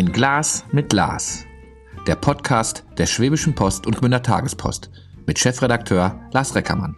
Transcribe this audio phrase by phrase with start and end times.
[0.00, 1.44] Ein Glas mit Glas.
[2.06, 4.90] Der Podcast der Schwäbischen Post und Gmünder Tagespost
[5.26, 6.96] mit Chefredakteur Lars Reckermann.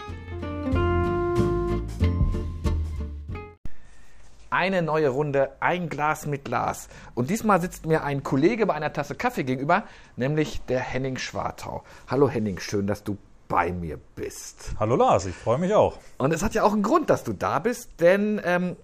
[4.50, 6.89] Eine neue Runde, ein Glas mit Glas.
[7.17, 9.82] Und diesmal sitzt mir ein Kollege bei einer Tasse Kaffee gegenüber,
[10.14, 11.82] nämlich der Henning Schwartau.
[12.07, 14.76] Hallo Henning, schön, dass du bei mir bist.
[14.79, 15.98] Hallo Lars, ich freue mich auch.
[16.18, 18.76] Und es hat ja auch einen Grund, dass du da bist, denn ähm,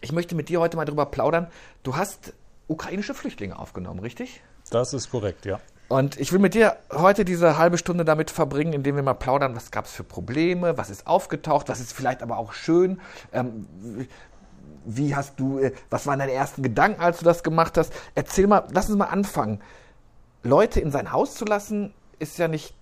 [0.00, 1.48] ich möchte mit dir heute mal darüber plaudern.
[1.82, 2.32] Du hast
[2.72, 4.42] ukrainische Flüchtlinge aufgenommen, richtig?
[4.70, 5.60] Das ist korrekt, ja.
[5.88, 9.54] Und ich will mit dir heute diese halbe Stunde damit verbringen, indem wir mal plaudern,
[9.54, 13.00] was gab es für Probleme, was ist aufgetaucht, was ist vielleicht aber auch schön.
[13.32, 13.66] Ähm,
[14.86, 17.92] wie hast du, äh, was waren deine ersten Gedanken, als du das gemacht hast?
[18.14, 19.60] Erzähl mal, lass uns mal anfangen.
[20.42, 22.74] Leute in sein Haus zu lassen, ist ja nicht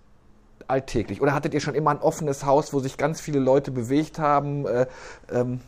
[0.68, 1.20] alltäglich.
[1.20, 4.66] Oder hattet ihr schon immer ein offenes Haus, wo sich ganz viele Leute bewegt haben?
[4.66, 4.86] Äh,
[5.32, 5.60] ähm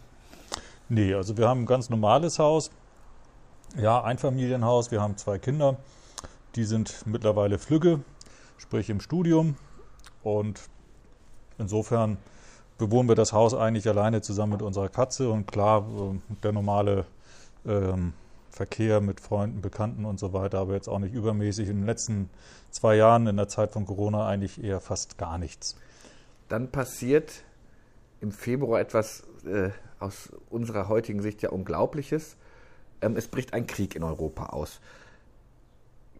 [0.89, 2.71] nee, also wir haben ein ganz normales Haus.
[3.81, 4.91] Ja, Einfamilienhaus.
[4.91, 5.79] Wir haben zwei Kinder.
[6.57, 8.01] Die sind mittlerweile flügge,
[8.59, 9.57] sprich im Studium.
[10.23, 10.61] Und
[11.57, 12.19] insofern
[12.77, 15.31] bewohnen wir das Haus eigentlich alleine zusammen mit unserer Katze.
[15.31, 17.07] Und klar, äh, der normale
[17.65, 18.13] ähm,
[18.51, 21.71] Verkehr mit Freunden, Bekannten und so weiter, aber jetzt auch nicht übermäßig.
[21.71, 22.29] In den letzten
[22.71, 25.77] zwei Jahren, in der Zeit von Corona, eigentlich eher fast gar nichts.
[26.49, 27.43] Dann passiert
[28.21, 32.37] im Februar etwas äh, aus unserer heutigen Sicht ja Unglaubliches
[33.03, 34.81] ähm, es bricht ein Krieg in Europa aus.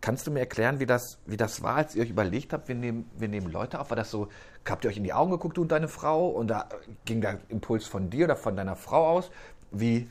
[0.01, 2.75] Kannst du mir erklären, wie das, wie das war, als ihr euch überlegt habt, wir
[2.75, 3.91] nehmen, wir nehmen Leute auf?
[3.91, 4.29] War das so,
[4.69, 6.29] habt ihr euch in die Augen geguckt, du und deine Frau?
[6.29, 6.69] Und da
[7.05, 9.31] ging der Impuls von dir oder von deiner Frau aus?
[9.71, 10.09] Wie,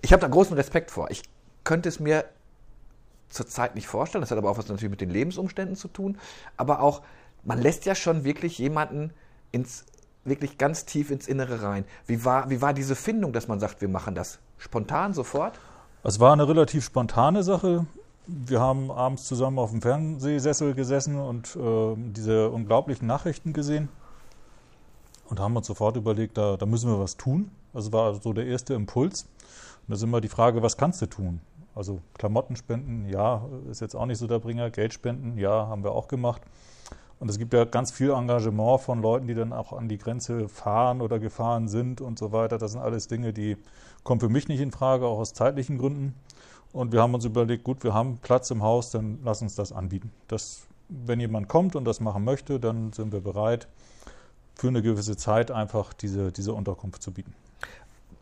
[0.00, 1.10] ich habe da großen Respekt vor.
[1.10, 1.22] Ich
[1.64, 2.24] könnte es mir
[3.28, 4.22] zurzeit nicht vorstellen.
[4.22, 6.16] Das hat aber auch was natürlich mit den Lebensumständen zu tun.
[6.56, 7.02] Aber auch,
[7.44, 9.12] man lässt ja schon wirklich jemanden
[9.52, 9.84] ins,
[10.24, 11.84] wirklich ganz tief ins Innere rein.
[12.06, 15.60] Wie war, wie war diese Findung, dass man sagt, wir machen das spontan, sofort?
[16.08, 17.84] Es war eine relativ spontane Sache.
[18.28, 23.88] Wir haben abends zusammen auf dem Fernsehsessel gesessen und äh, diese unglaublichen Nachrichten gesehen
[25.28, 27.50] und haben uns sofort überlegt, da, da müssen wir was tun.
[27.72, 29.22] Das war so der erste Impuls.
[29.24, 31.40] Und da ist immer die Frage, was kannst du tun?
[31.74, 34.70] Also Klamotten spenden, ja, ist jetzt auch nicht so der Bringer.
[34.70, 36.40] Geld spenden, ja, haben wir auch gemacht.
[37.18, 40.48] Und es gibt ja ganz viel Engagement von Leuten, die dann auch an die Grenze
[40.48, 42.58] fahren oder gefahren sind und so weiter.
[42.58, 43.56] Das sind alles Dinge, die
[44.06, 46.14] kommen für mich nicht in Frage, auch aus zeitlichen Gründen.
[46.72, 49.72] Und wir haben uns überlegt, gut, wir haben Platz im Haus, dann lass uns das
[49.72, 50.10] anbieten.
[50.28, 53.66] Das, wenn jemand kommt und das machen möchte, dann sind wir bereit,
[54.54, 57.34] für eine gewisse Zeit einfach diese, diese Unterkunft zu bieten.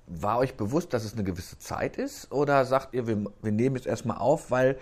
[0.07, 2.33] War euch bewusst, dass es eine gewisse Zeit ist?
[2.33, 4.79] Oder sagt ihr, wir, wir nehmen es erstmal auf, weil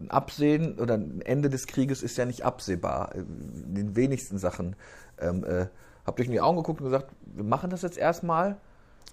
[0.00, 3.14] ein Absehen oder ein Ende des Krieges ist ja nicht absehbar.
[3.14, 4.76] In den wenigsten Sachen.
[5.18, 5.66] Ähm, äh,
[6.04, 8.56] habt ihr euch in die Augen geguckt und gesagt, wir machen das jetzt erstmal?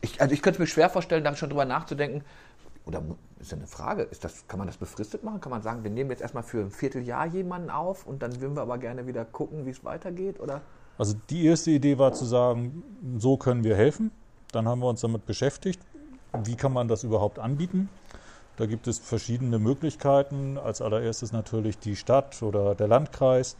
[0.01, 2.23] Ich, also ich könnte es mir schwer vorstellen, da schon drüber nachzudenken.
[2.85, 3.03] Oder
[3.39, 5.41] ist ja eine Frage, ist das, kann man das befristet machen?
[5.41, 8.55] Kann man sagen, wir nehmen jetzt erstmal für ein Vierteljahr jemanden auf und dann würden
[8.55, 10.39] wir aber gerne wieder gucken, wie es weitergeht?
[10.39, 10.61] Oder?
[10.97, 12.83] Also die erste Idee war zu sagen,
[13.17, 14.11] so können wir helfen.
[14.51, 15.79] Dann haben wir uns damit beschäftigt,
[16.43, 17.89] wie kann man das überhaupt anbieten.
[18.57, 20.57] Da gibt es verschiedene Möglichkeiten.
[20.57, 23.55] Als allererstes natürlich die Stadt oder der Landkreis.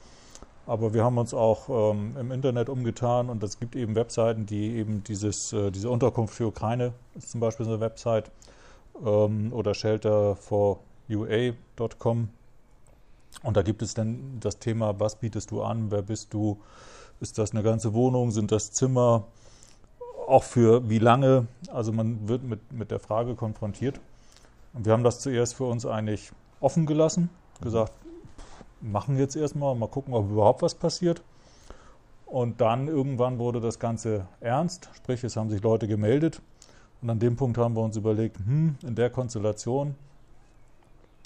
[0.69, 4.75] Aber wir haben uns auch ähm, im Internet umgetan und es gibt eben Webseiten, die
[4.75, 8.29] eben dieses, äh, diese Unterkunft für Ukraine ist zum Beispiel so eine Website
[9.03, 12.29] ähm, oder shelterforua.com.
[13.41, 16.59] Und da gibt es dann das Thema, was bietest du an, wer bist du,
[17.19, 19.25] ist das eine ganze Wohnung, sind das Zimmer,
[20.27, 21.47] auch für wie lange.
[21.71, 23.99] Also man wird mit, mit der Frage konfrontiert.
[24.73, 27.91] Und wir haben das zuerst für uns eigentlich offen gelassen, gesagt,
[28.81, 31.21] machen jetzt erstmal, mal gucken, ob überhaupt was passiert.
[32.25, 36.41] Und dann irgendwann wurde das Ganze ernst, sprich, es haben sich Leute gemeldet.
[37.01, 39.95] Und an dem Punkt haben wir uns überlegt, hm, in der Konstellation,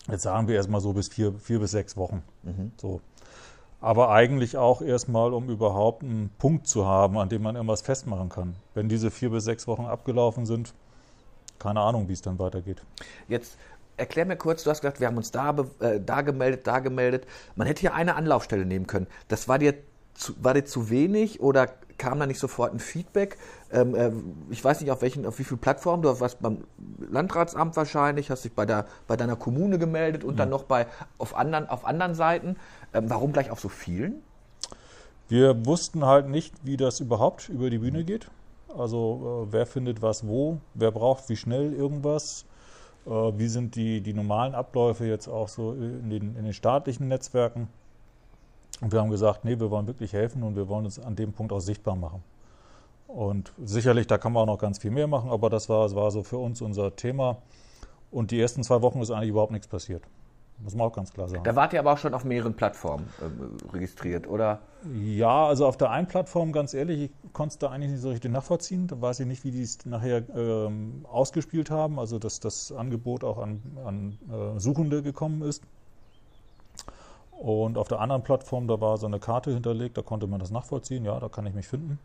[0.09, 2.23] jetzt sagen wir erstmal so bis vier, vier bis sechs Wochen.
[2.43, 2.71] Mhm.
[2.77, 3.01] So.
[3.81, 8.29] Aber eigentlich auch erstmal, um überhaupt einen Punkt zu haben, an dem man irgendwas festmachen
[8.29, 8.55] kann.
[8.73, 10.73] Wenn diese vier bis sechs Wochen abgelaufen sind,
[11.59, 12.81] keine Ahnung, wie es dann weitergeht.
[13.27, 13.57] Jetzt
[13.97, 17.25] erklär mir kurz, du hast gesagt, wir haben uns da, äh, da gemeldet, da gemeldet.
[17.55, 19.07] Man hätte hier eine Anlaufstelle nehmen können.
[19.27, 19.75] Das war dir
[20.13, 21.67] zu, war dir zu wenig oder
[21.97, 23.37] kam da nicht sofort ein Feedback?
[23.71, 24.11] Ähm, äh,
[24.49, 26.03] ich weiß nicht, auf, welchen, auf wie viel Plattformen.
[26.03, 26.63] Du warst beim
[27.09, 30.37] Landratsamt wahrscheinlich, hast dich bei, der, bei deiner Kommune gemeldet und mhm.
[30.37, 30.87] dann noch bei,
[31.17, 32.57] auf, anderen, auf anderen Seiten.
[32.93, 34.21] Ähm, warum gleich auf so vielen?
[35.29, 38.29] Wir wussten halt nicht, wie das überhaupt über die Bühne geht.
[38.77, 42.45] Also äh, wer findet was wo, wer braucht wie schnell irgendwas,
[43.05, 47.67] wie sind die, die normalen Abläufe jetzt auch so in den, in den staatlichen Netzwerken.
[48.81, 51.33] Und wir haben gesagt, nee, wir wollen wirklich helfen und wir wollen uns an dem
[51.33, 52.23] Punkt auch sichtbar machen.
[53.07, 55.95] Und sicherlich, da kann man auch noch ganz viel mehr machen, aber das war, das
[55.95, 57.37] war so für uns unser Thema.
[58.09, 60.03] Und die ersten zwei Wochen ist eigentlich überhaupt nichts passiert.
[60.59, 61.43] Muss man auch ganz klar sagen.
[61.43, 64.59] Da wart ihr aber auch schon auf mehreren Plattformen äh, registriert, oder?
[64.93, 68.09] Ja, also auf der einen Plattform, ganz ehrlich, ich konnte es da eigentlich nicht so
[68.09, 68.87] richtig nachvollziehen.
[68.87, 73.23] Da weiß ich nicht, wie die es nachher ähm, ausgespielt haben, also dass das Angebot
[73.23, 75.63] auch an, an äh, Suchende gekommen ist.
[77.31, 80.51] Und auf der anderen Plattform, da war so eine Karte hinterlegt, da konnte man das
[80.51, 81.99] nachvollziehen, ja, da kann ich mich finden.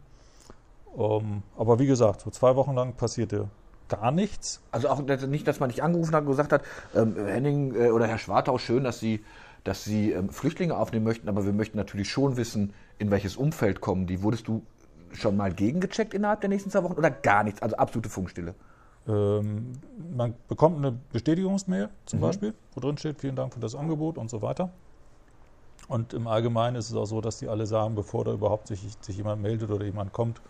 [0.97, 3.49] Ähm, aber wie gesagt, so zwei Wochen lang passierte
[3.89, 4.61] gar nichts.
[4.71, 6.63] Also auch nicht, dass man dich angerufen hat und gesagt hat,
[6.95, 9.25] ähm, Henning äh, oder Herr Schwartau, schön, dass Sie,
[9.65, 13.81] dass Sie ähm, Flüchtlinge aufnehmen möchten, aber wir möchten natürlich schon wissen, in welches Umfeld
[13.81, 14.23] kommen die.
[14.23, 14.63] Wurdest du
[15.13, 17.63] schon mal gegengecheckt innerhalb der nächsten zwei Wochen oder gar nichts?
[17.63, 18.55] Also absolute Funkstille.
[19.07, 19.73] Ähm,
[20.15, 22.23] man bekommt eine Bestätigungsmail zum mhm.
[22.23, 24.71] Beispiel, wo drin steht, vielen Dank für das Angebot und so weiter.
[25.89, 28.87] Und im Allgemeinen ist es auch so, dass die alle sagen, bevor da überhaupt sich,
[29.01, 30.43] sich jemand meldet oder jemand kommt,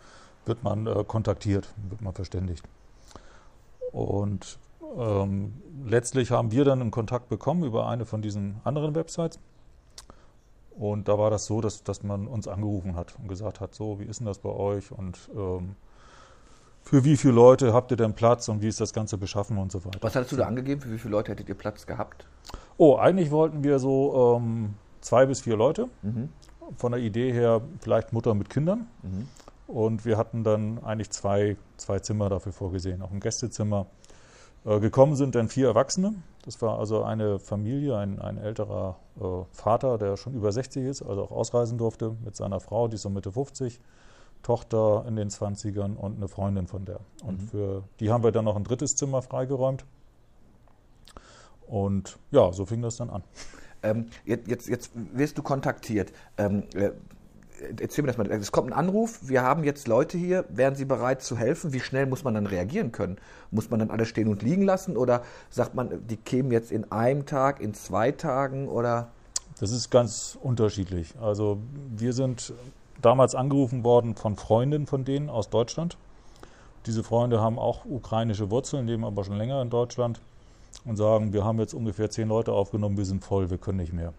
[0.44, 2.64] wird man äh, kontaktiert, wird man verständigt.
[3.92, 4.58] Und
[4.96, 5.54] ähm,
[5.84, 9.38] letztlich haben wir dann einen Kontakt bekommen über eine von diesen anderen Websites.
[10.78, 13.98] Und da war das so, dass, dass man uns angerufen hat und gesagt hat, so,
[13.98, 15.74] wie ist denn das bei euch und ähm,
[16.88, 19.70] für wie viele Leute habt ihr denn Platz und wie ist das Ganze beschaffen und
[19.70, 19.98] so weiter.
[20.00, 20.80] Was hattest du da angegeben?
[20.80, 22.26] Für wie viele Leute hättet ihr Platz gehabt?
[22.78, 25.88] Oh, eigentlich wollten wir so ähm, zwei bis vier Leute.
[26.02, 26.30] Mhm.
[26.76, 28.86] Von der Idee her vielleicht Mutter mit Kindern.
[29.02, 29.28] Mhm.
[29.68, 33.86] Und wir hatten dann eigentlich zwei, zwei Zimmer dafür vorgesehen, auch ein Gästezimmer.
[34.64, 36.14] Äh, gekommen sind dann vier Erwachsene.
[36.42, 41.02] Das war also eine Familie, ein, ein älterer äh, Vater, der schon über 60 ist,
[41.02, 43.78] also auch ausreisen durfte, mit seiner Frau, die ist so Mitte 50,
[44.42, 47.00] Tochter in den 20ern und eine Freundin von der.
[47.22, 47.48] Und mhm.
[47.48, 49.84] für die haben wir dann noch ein drittes Zimmer freigeräumt.
[51.66, 53.22] Und ja, so fing das dann an.
[53.82, 56.12] Ähm, jetzt, jetzt, jetzt wirst du kontaktiert.
[56.38, 56.90] Ähm, äh,
[57.80, 58.30] erzähl mir das mal.
[58.30, 61.72] Es kommt ein Anruf, wir haben jetzt Leute hier, wären sie bereit zu helfen?
[61.72, 63.16] Wie schnell muss man dann reagieren können?
[63.50, 66.90] Muss man dann alles stehen und liegen lassen oder sagt man, die kämen jetzt in
[66.90, 69.08] einem Tag, in zwei Tagen oder?
[69.60, 71.14] Das ist ganz unterschiedlich.
[71.20, 71.58] Also
[71.96, 72.52] wir sind
[73.02, 75.96] damals angerufen worden von Freunden von denen aus Deutschland.
[76.86, 80.20] Diese Freunde haben auch ukrainische Wurzeln, leben aber schon länger in Deutschland
[80.84, 83.92] und sagen, wir haben jetzt ungefähr zehn Leute aufgenommen, wir sind voll, wir können nicht
[83.92, 84.12] mehr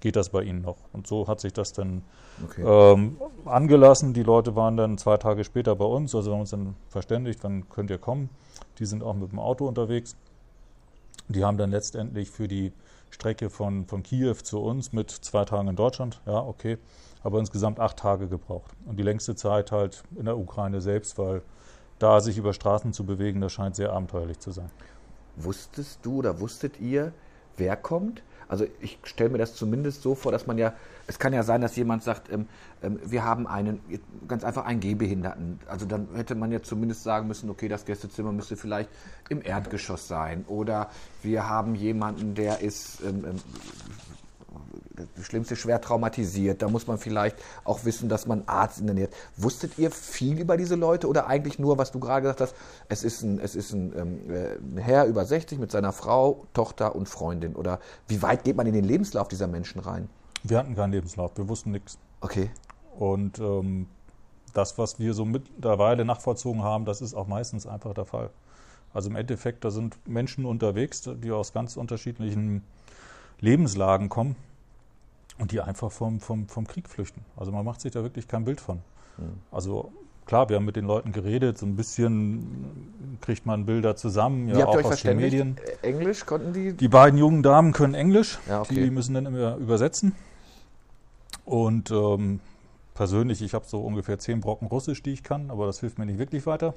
[0.00, 0.76] geht das bei Ihnen noch?
[0.92, 2.02] Und so hat sich das dann
[2.44, 2.62] okay.
[2.62, 4.14] ähm, angelassen.
[4.14, 7.40] Die Leute waren dann zwei Tage später bei uns, also wir haben uns dann verständigt,
[7.42, 8.30] wann könnt ihr kommen.
[8.78, 10.16] Die sind auch mit dem Auto unterwegs.
[11.28, 12.72] Die haben dann letztendlich für die
[13.10, 16.78] Strecke von, von Kiew zu uns mit zwei Tagen in Deutschland, ja, okay,
[17.22, 18.70] aber insgesamt acht Tage gebraucht.
[18.86, 21.42] Und die längste Zeit halt in der Ukraine selbst, weil
[21.98, 24.70] da sich über Straßen zu bewegen, das scheint sehr abenteuerlich zu sein.
[25.36, 27.12] Wusstest du oder wusstet ihr,
[27.56, 28.22] wer kommt?
[28.48, 30.72] Also ich stelle mir das zumindest so vor, dass man ja,
[31.06, 32.46] es kann ja sein, dass jemand sagt, ähm,
[32.82, 33.80] ähm, wir haben einen,
[34.26, 35.60] ganz einfach einen Gehbehinderten.
[35.66, 38.88] Also dann hätte man ja zumindest sagen müssen, okay, das Gästezimmer müsste vielleicht
[39.28, 40.44] im Erdgeschoss sein.
[40.48, 40.90] Oder
[41.22, 43.36] wir haben jemanden, der ist, ähm, ähm
[45.16, 46.62] das Schlimmste schwer traumatisiert.
[46.62, 49.14] Da muss man vielleicht auch wissen, dass man Arzt in der Nähe hat.
[49.36, 52.54] Wusstet ihr viel über diese Leute oder eigentlich nur, was du gerade gesagt hast,
[52.88, 56.46] es ist ein, es ist ein, ähm, äh, ein Herr über 60 mit seiner Frau,
[56.52, 57.54] Tochter und Freundin?
[57.54, 60.08] Oder wie weit geht man in den Lebenslauf dieser Menschen rein?
[60.42, 61.98] Wir hatten keinen Lebenslauf, wir wussten nichts.
[62.20, 62.50] Okay.
[62.98, 63.86] Und ähm,
[64.54, 68.30] das, was wir so mittlerweile nachvollzogen haben, das ist auch meistens einfach der Fall.
[68.92, 72.64] Also im Endeffekt, da sind Menschen unterwegs, die aus ganz unterschiedlichen
[73.40, 74.36] Lebenslagen kommen
[75.38, 77.24] und die einfach vom, vom, vom Krieg flüchten.
[77.36, 78.78] Also man macht sich da wirklich kein Bild von.
[79.16, 79.38] Mhm.
[79.50, 79.92] Also
[80.26, 84.66] klar, wir haben mit den Leuten geredet, so ein bisschen kriegt man Bilder zusammen, ja,
[84.66, 85.56] auch aus den Medien.
[85.82, 86.72] Englisch konnten die?
[86.72, 88.74] Die beiden jungen Damen können Englisch, ja, okay.
[88.74, 90.14] die müssen dann immer übersetzen.
[91.44, 92.40] Und ähm,
[92.94, 96.06] persönlich, ich habe so ungefähr zehn Brocken Russisch, die ich kann, aber das hilft mir
[96.06, 96.74] nicht wirklich weiter.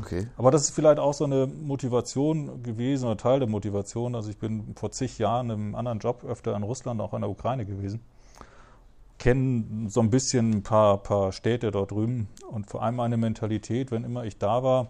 [0.00, 0.26] Okay.
[0.36, 4.14] Aber das ist vielleicht auch so eine Motivation gewesen oder Teil der Motivation.
[4.14, 7.30] Also ich bin vor zig Jahren einem anderen Job öfter in Russland, auch in der
[7.30, 8.00] Ukraine gewesen.
[9.18, 13.90] Kenne so ein bisschen ein paar, paar Städte dort drüben und vor allem eine Mentalität,
[13.90, 14.88] wenn immer ich da war,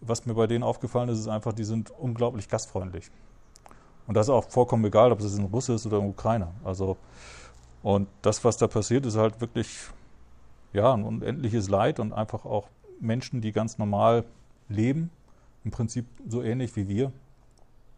[0.00, 3.10] was mir bei denen aufgefallen ist, ist einfach, die sind unglaublich gastfreundlich.
[4.06, 6.52] Und das ist auch vollkommen egal, ob es ein Russe ist oder ein Ukrainer.
[6.62, 6.96] Also,
[7.82, 9.68] und das, was da passiert, ist halt wirklich,
[10.72, 12.68] ja, ein unendliches Leid und einfach auch
[13.00, 14.24] Menschen, die ganz normal
[14.68, 15.10] leben,
[15.64, 17.12] im Prinzip so ähnlich wie wir.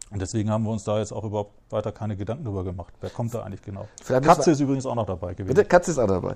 [0.09, 2.93] Und deswegen haben wir uns da jetzt auch überhaupt weiter keine Gedanken drüber gemacht.
[3.01, 3.87] Wer kommt da eigentlich genau?
[4.05, 5.53] Katze ist übrigens auch noch dabei gewesen.
[5.53, 5.65] Bitte?
[5.65, 6.35] Katze ist auch dabei.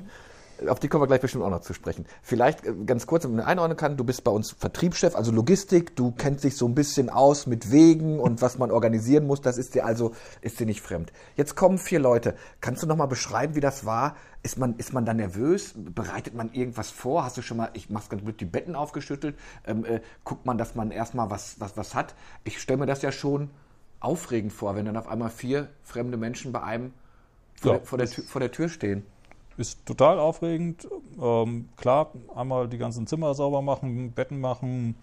[0.68, 2.06] Auf die kommen wir gleich bestimmt auch noch zu sprechen.
[2.22, 5.96] Vielleicht äh, ganz kurz, damit man einordnen kann, du bist bei uns Vertriebschef, also Logistik,
[5.96, 9.58] du kennst dich so ein bisschen aus mit Wegen und was man organisieren muss, das
[9.58, 11.12] ist dir also, ist dir nicht fremd.
[11.36, 12.36] Jetzt kommen vier Leute.
[12.60, 14.16] Kannst du nochmal beschreiben, wie das war?
[14.44, 15.74] Ist man, ist man da nervös?
[15.76, 17.24] Bereitet man irgendwas vor?
[17.24, 19.38] Hast du schon mal, ich mach's ganz blöd, die Betten aufgeschüttelt?
[19.66, 22.16] Ähm, äh, guckt man, dass man erstmal was, was, was hat?
[22.44, 23.50] Ich stelle mir das ja schon
[24.00, 26.94] aufregend vor, wenn dann auf einmal vier fremde Menschen bei einem
[27.56, 29.06] vor, Ja, der, vor, der, vor der Tür stehen.
[29.58, 30.88] Ist total aufregend.
[31.22, 34.96] Ähm, klar, einmal die ganzen Zimmer sauber machen, Betten machen,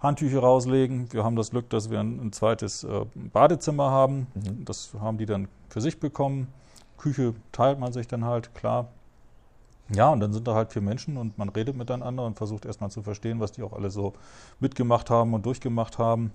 [0.00, 1.12] Handtücher rauslegen.
[1.12, 4.26] Wir haben das Glück, dass wir ein, ein zweites äh, Badezimmer haben.
[4.64, 6.48] Das haben die dann für sich bekommen.
[6.98, 8.88] Küche teilt man sich dann halt, klar.
[9.90, 12.90] Ja, und dann sind da halt vier Menschen und man redet miteinander und versucht erstmal
[12.90, 14.12] zu verstehen, was die auch alle so
[14.60, 16.32] mitgemacht haben und durchgemacht haben.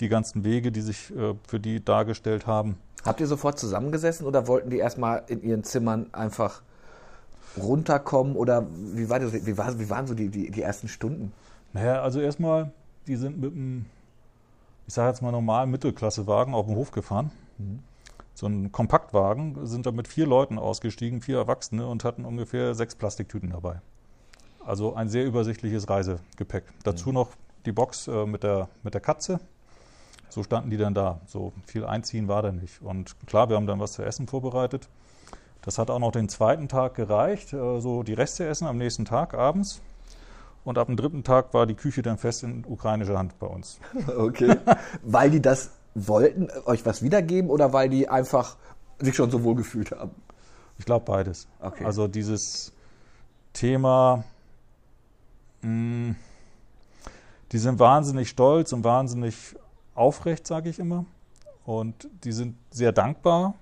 [0.00, 2.78] Die ganzen Wege, die sich äh, für die dargestellt haben.
[3.04, 6.62] Habt ihr sofort zusammengesessen oder wollten die erstmal in ihren Zimmern einfach
[7.56, 8.36] runterkommen?
[8.36, 11.32] Oder wie, war das, wie, war, wie waren so die, die, die ersten Stunden?
[11.72, 12.72] Naja, also erstmal,
[13.06, 13.86] die sind mit einem,
[14.86, 17.30] ich sage jetzt mal normalen Mittelklassewagen auf den Hof gefahren.
[18.34, 22.94] So ein Kompaktwagen, sind da mit vier Leuten ausgestiegen, vier Erwachsene und hatten ungefähr sechs
[22.94, 23.80] Plastiktüten dabei.
[24.64, 26.64] Also ein sehr übersichtliches Reisegepäck.
[26.84, 27.30] Dazu noch
[27.66, 29.40] die Box äh, mit, der, mit der Katze.
[30.28, 31.20] So standen die dann da.
[31.26, 32.80] So viel einziehen war da nicht.
[32.82, 34.88] Und klar, wir haben dann was zu essen vorbereitet.
[35.62, 37.52] Das hat auch noch den zweiten Tag gereicht.
[37.52, 39.80] Äh, so die Reste essen am nächsten Tag abends.
[40.64, 43.78] Und ab dem dritten Tag war die Küche dann fest in ukrainischer Hand bei uns.
[44.16, 44.56] Okay.
[45.02, 48.56] weil die das wollten, euch was wiedergeben oder weil die einfach
[48.98, 50.14] sich schon so wohl gefühlt haben?
[50.78, 51.48] Ich glaube beides.
[51.60, 51.84] Okay.
[51.84, 52.72] Also dieses
[53.52, 54.24] Thema,
[55.62, 56.14] mh,
[57.52, 59.56] die sind wahnsinnig stolz und wahnsinnig
[59.94, 61.04] aufrecht, sage ich immer.
[61.64, 63.54] Und die sind sehr dankbar.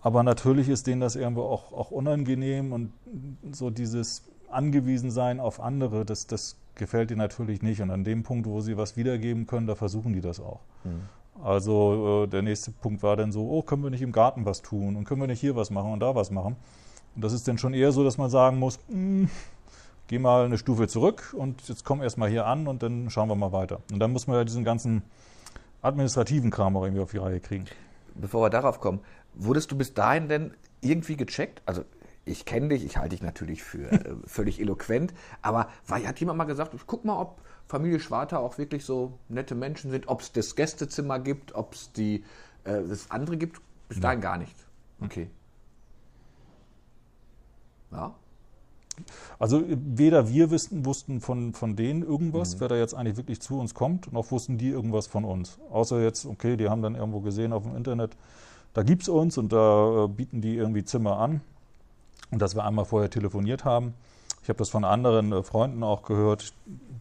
[0.00, 2.92] Aber natürlich ist denen das irgendwo auch, auch unangenehm und
[3.52, 7.82] so dieses Angewiesensein auf andere, das, das gefällt ihnen natürlich nicht.
[7.82, 10.60] Und an dem Punkt, wo sie was wiedergeben können, da versuchen die das auch.
[11.42, 14.62] Also äh, der nächste Punkt war dann so, oh, können wir nicht im Garten was
[14.62, 16.56] tun und können wir nicht hier was machen und da was machen.
[17.14, 19.24] Und das ist dann schon eher so, dass man sagen muss, "Mm,
[20.08, 23.28] geh mal eine Stufe zurück und jetzt komm erst mal hier an und dann schauen
[23.28, 23.80] wir mal weiter.
[23.92, 25.02] Und dann muss man ja diesen ganzen
[25.82, 27.66] administrativen Kram auch irgendwie auf die Reihe kriegen.
[28.14, 29.00] Bevor wir darauf kommen,
[29.38, 31.62] wurdest du bis dahin denn irgendwie gecheckt?
[31.64, 31.84] Also
[32.24, 36.38] ich kenne dich, ich halte dich natürlich für äh, völlig eloquent, aber war, hat jemand
[36.38, 40.32] mal gesagt, guck mal, ob Familie Schwarter auch wirklich so nette Menschen sind, ob es
[40.32, 42.24] das Gästezimmer gibt, ob es die
[42.64, 43.60] äh, das andere gibt?
[43.88, 44.54] Bis dahin gar nicht.
[45.00, 45.30] Okay.
[47.90, 48.14] Ja.
[49.38, 53.58] Also weder wir wussten, wussten von, von denen irgendwas, wer da jetzt eigentlich wirklich zu
[53.58, 55.58] uns kommt, noch wussten die irgendwas von uns.
[55.70, 58.16] Außer jetzt, okay, die haben dann irgendwo gesehen auf dem Internet,
[58.74, 61.40] da gibt es uns und da äh, bieten die irgendwie Zimmer an.
[62.30, 63.94] Und dass wir einmal vorher telefoniert haben.
[64.42, 66.52] Ich habe das von anderen äh, Freunden auch gehört,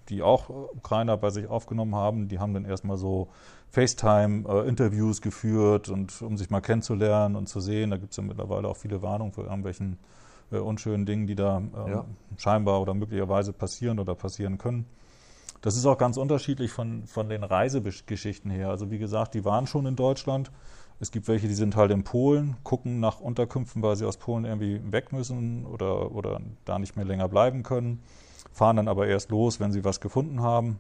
[0.10, 2.30] die auch äh, Ukrainer bei sich aufgenommen haben.
[2.30, 3.28] Die haben dann erstmal so
[3.72, 7.92] FaceTime-Interviews geführt und um sich mal kennenzulernen und zu sehen.
[7.92, 9.98] Da gibt es ja mittlerweile auch viele Warnungen vor irgendwelchen
[10.52, 12.06] äh, unschönen Dingen, die da ähm, Ja.
[12.38, 14.86] scheinbar oder möglicherweise passieren oder passieren können.
[15.62, 18.70] Das ist auch ganz unterschiedlich von, von den Reisegeschichten her.
[18.70, 20.52] Also wie gesagt, die waren schon in Deutschland.
[21.00, 24.46] Es gibt welche, die sind halt in Polen, gucken nach Unterkünften, weil sie aus Polen
[24.46, 28.02] irgendwie weg müssen oder, oder da nicht mehr länger bleiben können,
[28.52, 30.80] fahren dann aber erst los, wenn sie was gefunden haben.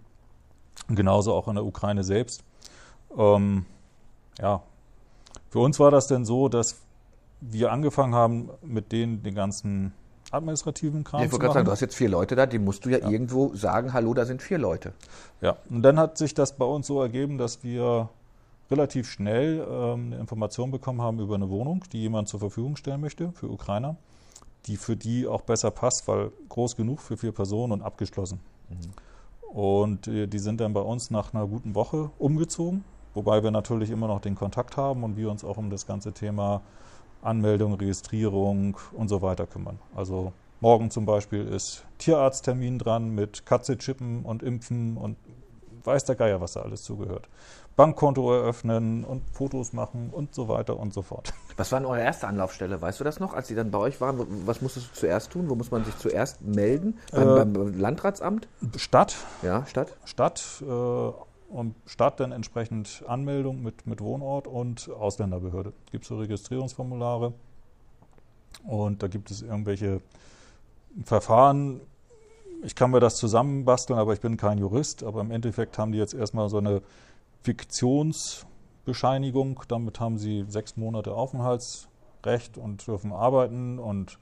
[0.90, 2.44] Genauso auch in der Ukraine selbst.
[3.16, 3.66] Ähm,
[4.40, 4.64] ja,
[5.50, 6.82] für uns war das denn so, dass
[7.42, 9.94] wir angefangen haben, mit denen den ganzen
[10.32, 12.86] administrativen Kram Ich zu wollte gerade sagen, du hast jetzt vier Leute da, die musst
[12.86, 14.94] du ja, irgendwo sagen, hallo, da sind vier Leute.
[15.42, 18.10] Ja, und dann hat sich das bei uns so ergeben, dass wir
[18.70, 23.02] relativ schnell ähm, eine Information bekommen haben über eine Wohnung, die jemand zur Verfügung stellen
[23.02, 23.96] möchte für Ukrainer,
[24.66, 28.40] die für die auch besser passt, weil groß genug für vier Personen und abgeschlossen.
[29.54, 32.84] Und äh, die sind dann bei uns nach einer guten Woche umgezogen,
[33.14, 36.12] wobei wir natürlich immer noch den Kontakt haben und wir uns auch um das ganze
[36.12, 36.62] Thema
[37.22, 39.80] Anmeldung, Registrierung und so weiter kümmern.
[39.96, 45.18] Also morgen zum Beispiel ist Tierarzttermin dran mit Katze chippen und impfen und
[45.84, 47.28] weiß der Geier, was da alles zugehört.
[47.78, 51.32] Bankkonto eröffnen und Fotos machen und so weiter und so fort.
[51.58, 52.82] Was war denn eure erste Anlaufstelle?
[52.82, 54.46] Weißt du das noch, als die dann bei euch waren?
[54.46, 55.50] Was musstest du zuerst tun?
[55.50, 56.98] Wo muss man sich zuerst melden?
[57.12, 58.48] Beim, Äh, beim Landratsamt?
[58.76, 59.96] Stadt, Ja, Stadt?
[60.06, 60.72] Stadt äh,
[61.50, 65.72] und Stadt dann entsprechend Anmeldung mit, mit Wohnort und Ausländerbehörde.
[65.92, 67.34] Gibt es so Registrierungsformulare
[68.66, 70.02] und da gibt es irgendwelche
[71.06, 71.82] Verfahren.
[72.64, 75.04] Ich kann mir das zusammenbasteln, aber ich bin kein Jurist.
[75.04, 76.82] Aber im Endeffekt haben die jetzt erstmal so eine
[77.42, 79.64] Fiktionsbescheinigung.
[79.68, 84.18] Damit haben sie sechs Monate Aufenthaltsrecht und dürfen arbeiten und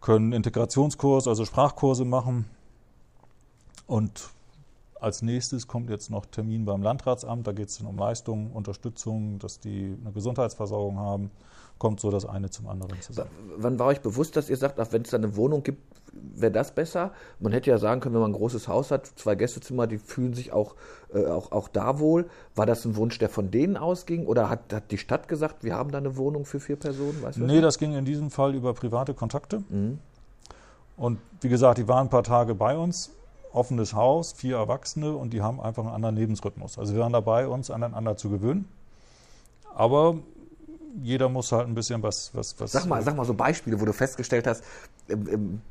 [0.00, 2.46] können Integrationskurs, also Sprachkurse machen.
[3.86, 4.30] Und
[5.00, 7.46] als nächstes kommt jetzt noch Termin beim Landratsamt.
[7.46, 11.30] Da geht es dann um Leistungen, Unterstützung, dass die eine Gesundheitsversorgung haben.
[11.78, 13.30] Kommt so das eine zum anderen zusammen.
[13.58, 16.52] Wann war euch bewusst, dass ihr sagt, auch wenn es da eine Wohnung gibt, wäre
[16.52, 17.12] das besser?
[17.38, 20.32] Man hätte ja sagen können, wenn man ein großes Haus hat, zwei Gästezimmer, die fühlen
[20.32, 20.74] sich auch,
[21.12, 22.30] äh, auch, auch da wohl.
[22.54, 24.26] War das ein Wunsch, der von denen ausging?
[24.26, 27.22] Oder hat, hat die Stadt gesagt, wir haben da eine Wohnung für vier Personen?
[27.22, 29.62] Weißt nee, das ging in diesem Fall über private Kontakte.
[29.68, 29.98] Mhm.
[30.96, 33.10] Und wie gesagt, die waren ein paar Tage bei uns.
[33.52, 36.78] Offenes Haus, vier Erwachsene und die haben einfach einen anderen Lebensrhythmus.
[36.78, 38.68] Also wir waren dabei, uns aneinander zu gewöhnen.
[39.74, 40.16] Aber
[41.02, 42.34] jeder muss halt ein bisschen was.
[42.34, 44.64] was, was sag, mal, sag mal so Beispiele, wo du festgestellt hast,
[45.08, 45.62] im, im,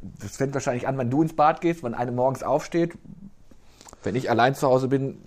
[0.00, 2.98] das fängt wahrscheinlich an, wenn du ins Bad gehst, wenn eine morgens aufsteht.
[4.02, 5.22] Wenn ich allein zu Hause bin,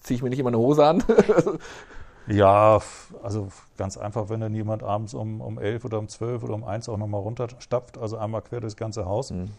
[0.00, 1.02] ziehe ich mir nicht immer eine Hose an.
[2.26, 2.80] ja,
[3.22, 3.48] also
[3.78, 6.88] ganz einfach, wenn dann jemand abends um, um 11 oder um 12 oder um 1
[6.88, 9.50] auch nochmal runterstapft, also einmal quer durchs ganze Haus mhm.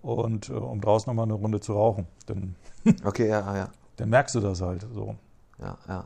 [0.00, 2.06] und äh, um draußen nochmal eine Runde zu rauchen.
[2.26, 2.56] Dann,
[3.04, 3.68] okay, ja, ja.
[3.96, 5.16] Dann merkst du das halt so.
[5.58, 6.04] Ja, ja.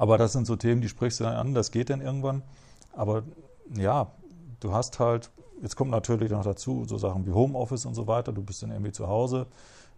[0.00, 2.40] Aber das sind so Themen, die sprichst du dann an, das geht dann irgendwann.
[2.94, 3.22] Aber
[3.76, 4.10] ja,
[4.60, 5.30] du hast halt,
[5.60, 8.70] jetzt kommt natürlich noch dazu, so Sachen wie Homeoffice und so weiter, du bist dann
[8.70, 9.46] irgendwie zu Hause,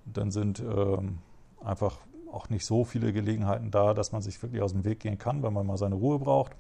[0.05, 1.19] dann sind ähm,
[1.65, 1.99] einfach
[2.33, 5.41] auch nicht so viele Gelegenheiten da, dass man sich wirklich aus dem Weg gehen kann,
[5.45, 6.57] weil man mal seine Ruhe braucht.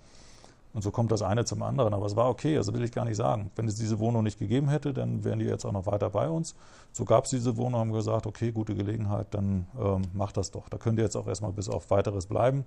[0.72, 1.94] Und so kommt das eine zum anderen.
[1.94, 3.50] Aber es war okay, also will ich gar nicht sagen.
[3.56, 6.28] Wenn es diese Wohnung nicht gegeben hätte, dann wären die jetzt auch noch weiter bei
[6.28, 6.54] uns.
[6.92, 10.68] So gab es diese Wohnung, haben gesagt, okay, gute Gelegenheit, dann ähm, macht das doch.
[10.68, 12.64] Da könnt ihr jetzt auch erstmal bis auf weiteres bleiben.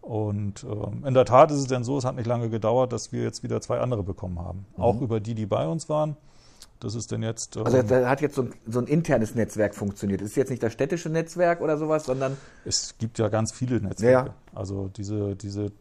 [0.00, 3.12] Und ähm, in der Tat ist es denn so, es hat nicht lange gedauert, dass
[3.12, 4.66] wir jetzt wieder zwei andere bekommen haben.
[4.76, 4.82] Mhm.
[4.82, 6.16] Auch über die, die bei uns waren.
[6.80, 7.56] Das ist denn jetzt.
[7.56, 10.22] Ähm, also da hat jetzt so ein, so ein, internes Netzwerk funktioniert.
[10.22, 12.36] Ist jetzt nicht das städtische Netzwerk oder sowas, sondern.
[12.64, 14.30] Es gibt ja ganz viele Netzwerke.
[14.30, 14.58] Ja.
[14.58, 15.72] Also diese, diese,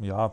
[0.00, 0.32] ja,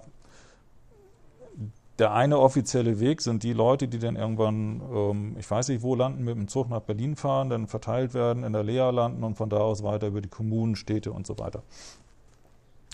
[2.01, 5.93] der eine offizielle Weg sind die Leute, die dann irgendwann, ähm, ich weiß nicht wo
[5.93, 9.35] landen, mit dem Zug nach Berlin fahren, dann verteilt werden, in der Lea landen und
[9.35, 11.61] von da aus weiter über die Kommunen, Städte und so weiter.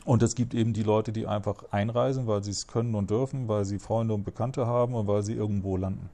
[0.07, 3.49] Und es gibt eben die Leute, die einfach einreisen, weil sie es können und dürfen,
[3.49, 6.09] weil sie Freunde und Bekannte haben und weil sie irgendwo landen.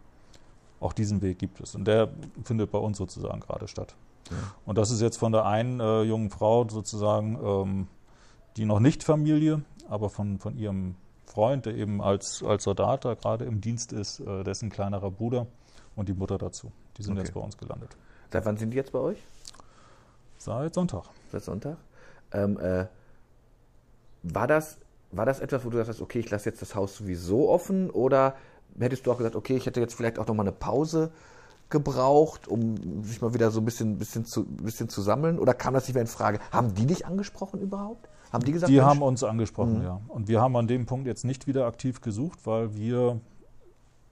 [0.80, 1.76] Auch diesen Weg gibt es.
[1.76, 2.10] Und der
[2.44, 3.94] findet bei uns sozusagen gerade statt.
[4.32, 4.38] Ja.
[4.66, 7.88] Und das ist jetzt von der einen äh, jungen Frau sozusagen, ähm,
[8.58, 10.96] die noch nicht Familie, aber von, von ihrem
[11.28, 15.46] Freund, der eben als, als Soldat da gerade im Dienst ist, äh, dessen kleinerer Bruder
[15.96, 16.72] und die Mutter dazu.
[16.98, 17.26] Die sind okay.
[17.26, 17.96] jetzt bei uns gelandet.
[18.32, 19.20] Seit wann sind die jetzt bei euch?
[20.40, 21.04] Seit Sonntag.
[21.32, 21.78] Seit Sonntag?
[22.32, 22.88] Ähm, äh,
[24.24, 24.80] war das,
[25.12, 28.36] war das etwas, wo du sagst, okay, ich lasse jetzt das Haus sowieso offen oder
[28.80, 31.12] hättest du auch gesagt, okay, ich hätte jetzt vielleicht auch nochmal eine Pause
[31.70, 35.40] gebraucht, um sich mal wieder so ein bisschen, bisschen, zu, bisschen zu sammeln?
[35.40, 36.40] Oder kam das nicht mehr in Frage?
[36.52, 38.10] Haben die dich angesprochen überhaupt?
[38.32, 38.70] Haben die gesagt?
[38.70, 38.88] Die Mensch?
[38.88, 39.84] haben uns angesprochen, mhm.
[39.84, 40.02] ja.
[40.08, 43.20] Und wir haben an dem Punkt jetzt nicht wieder aktiv gesucht, weil wir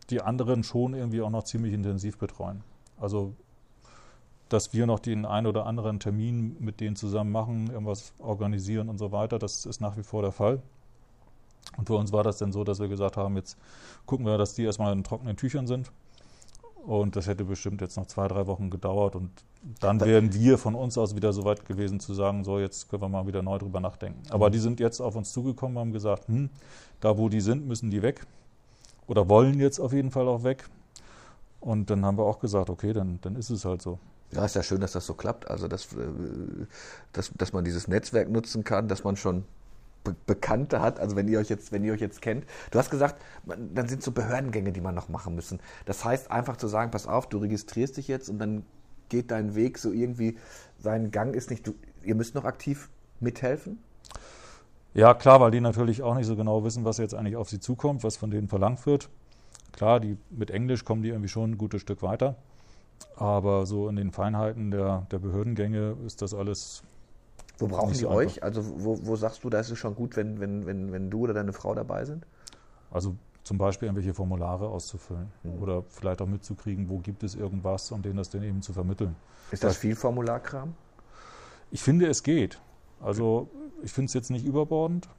[0.09, 2.63] die anderen schon irgendwie auch noch ziemlich intensiv betreuen.
[2.99, 3.33] Also
[4.51, 8.97] dass wir noch den einen oder anderen Termin mit denen zusammen machen, irgendwas organisieren und
[8.97, 9.39] so weiter.
[9.39, 10.61] Das ist nach wie vor der Fall.
[11.77, 13.57] Und für uns war das dann so, dass wir gesagt haben, jetzt
[14.05, 15.91] gucken wir, dass die erstmal in trockenen Tüchern sind.
[16.85, 19.15] Und das hätte bestimmt jetzt noch zwei, drei Wochen gedauert.
[19.15, 19.29] Und
[19.79, 23.03] dann wären wir von uns aus wieder so weit gewesen zu sagen, so jetzt können
[23.03, 24.21] wir mal wieder neu drüber nachdenken.
[24.31, 26.49] Aber die sind jetzt auf uns zugekommen, haben gesagt, hm,
[26.99, 28.25] da wo die sind, müssen die weg.
[29.07, 30.67] Oder wollen jetzt auf jeden Fall auch weg.
[31.61, 33.99] Und dann haben wir auch gesagt, okay, dann, dann ist es halt so.
[34.33, 35.49] Ja, ist ja schön, dass das so klappt.
[35.49, 35.97] Also, dass, äh,
[37.11, 39.45] dass, dass man dieses Netzwerk nutzen kann, dass man schon
[40.03, 40.99] Be Bekannte hat.
[40.99, 42.45] Also, wenn ihr euch jetzt, wenn ihr euch jetzt kennt.
[42.71, 45.59] Du hast gesagt, dann sind so Behördengänge, die man noch machen müssen.
[45.85, 48.63] Das heißt, einfach zu sagen, pass auf, du registrierst dich jetzt und dann
[49.09, 50.37] geht dein Weg so irgendwie,
[50.79, 52.89] sein Gang ist nicht, du, ihr müsst noch aktiv
[53.19, 53.77] mithelfen?
[54.93, 57.59] Ja, klar, weil die natürlich auch nicht so genau wissen, was jetzt eigentlich auf sie
[57.59, 59.09] zukommt, was von denen verlangt wird.
[59.71, 62.35] Klar, die mit Englisch kommen die irgendwie schon ein gutes Stück weiter.
[63.15, 66.83] Aber so in den Feinheiten der, der Behördengänge ist das alles.
[67.57, 68.41] Wo brauchen die euch?
[68.43, 71.21] Also wo, wo sagst du, da ist es schon gut, wenn, wenn, wenn, wenn du
[71.21, 72.25] oder deine Frau dabei sind?
[72.89, 75.61] Also zum Beispiel irgendwelche Formulare auszufüllen mhm.
[75.61, 79.15] oder vielleicht auch mitzukriegen, wo gibt es irgendwas und denen das dann eben zu vermitteln.
[79.51, 80.73] Ist das viel Formularkram?
[81.71, 82.59] Ich finde, es geht.
[83.01, 83.49] Also
[83.81, 85.09] ich finde es jetzt nicht überbordend.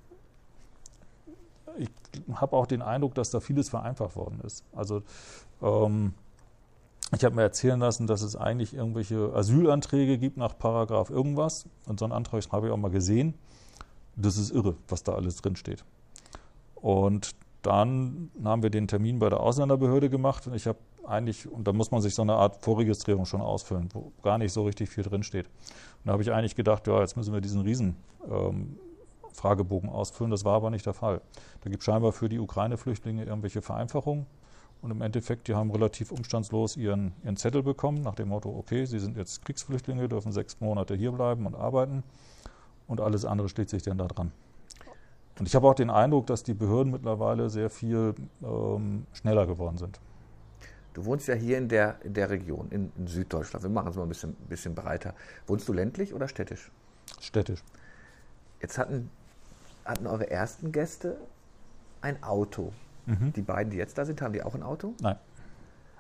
[1.77, 1.89] Ich
[2.35, 4.65] habe auch den Eindruck, dass da vieles vereinfacht worden ist.
[4.73, 5.03] Also
[5.63, 6.15] ähm,
[7.15, 11.67] ich habe mir erzählen lassen, dass es eigentlich irgendwelche Asylanträge gibt nach Paragraph irgendwas.
[11.87, 13.35] Und so einen Antrag habe ich auch mal gesehen.
[14.17, 15.85] Das ist irre, was da alles drinsteht.
[16.75, 21.67] Und dann haben wir den Termin bei der Ausländerbehörde gemacht und ich habe eigentlich, und
[21.67, 24.89] da muss man sich so eine Art Vorregistrierung schon ausfüllen, wo gar nicht so richtig
[24.89, 25.47] viel drinsteht.
[25.47, 27.97] Und da habe ich eigentlich gedacht, ja, jetzt müssen wir diesen riesen
[28.29, 28.79] ähm,
[29.33, 30.31] Fragebogen ausfüllen.
[30.31, 31.21] Das war aber nicht der Fall.
[31.63, 34.27] Da gibt es scheinbar für die Ukraine-Flüchtlinge irgendwelche Vereinfachungen.
[34.83, 38.85] Und im Endeffekt, die haben relativ umstandslos ihren, ihren Zettel bekommen, nach dem Motto, okay,
[38.85, 42.03] sie sind jetzt Kriegsflüchtlinge, dürfen sechs Monate hierbleiben und arbeiten.
[42.89, 44.33] Und alles andere steht sich dann da dran.
[45.39, 49.79] Und ich habe auch den Eindruck, dass die Behörden mittlerweile sehr viel ähm, schneller geworden
[49.79, 50.01] sind.
[50.95, 53.63] Du wohnst ja hier in der, in der Region, in, in Süddeutschland.
[53.63, 55.15] Wir machen es mal ein bisschen, bisschen breiter.
[55.47, 56.71] Wohnst du ländlich oder städtisch?
[57.21, 57.63] Städtisch.
[58.61, 59.11] Jetzt hatten,
[59.85, 61.17] hatten eure ersten Gäste
[62.03, 62.73] ein Auto.
[63.07, 63.33] Mhm.
[63.33, 64.95] Die beiden, die jetzt da sind, haben die auch ein Auto?
[65.01, 65.17] Nein.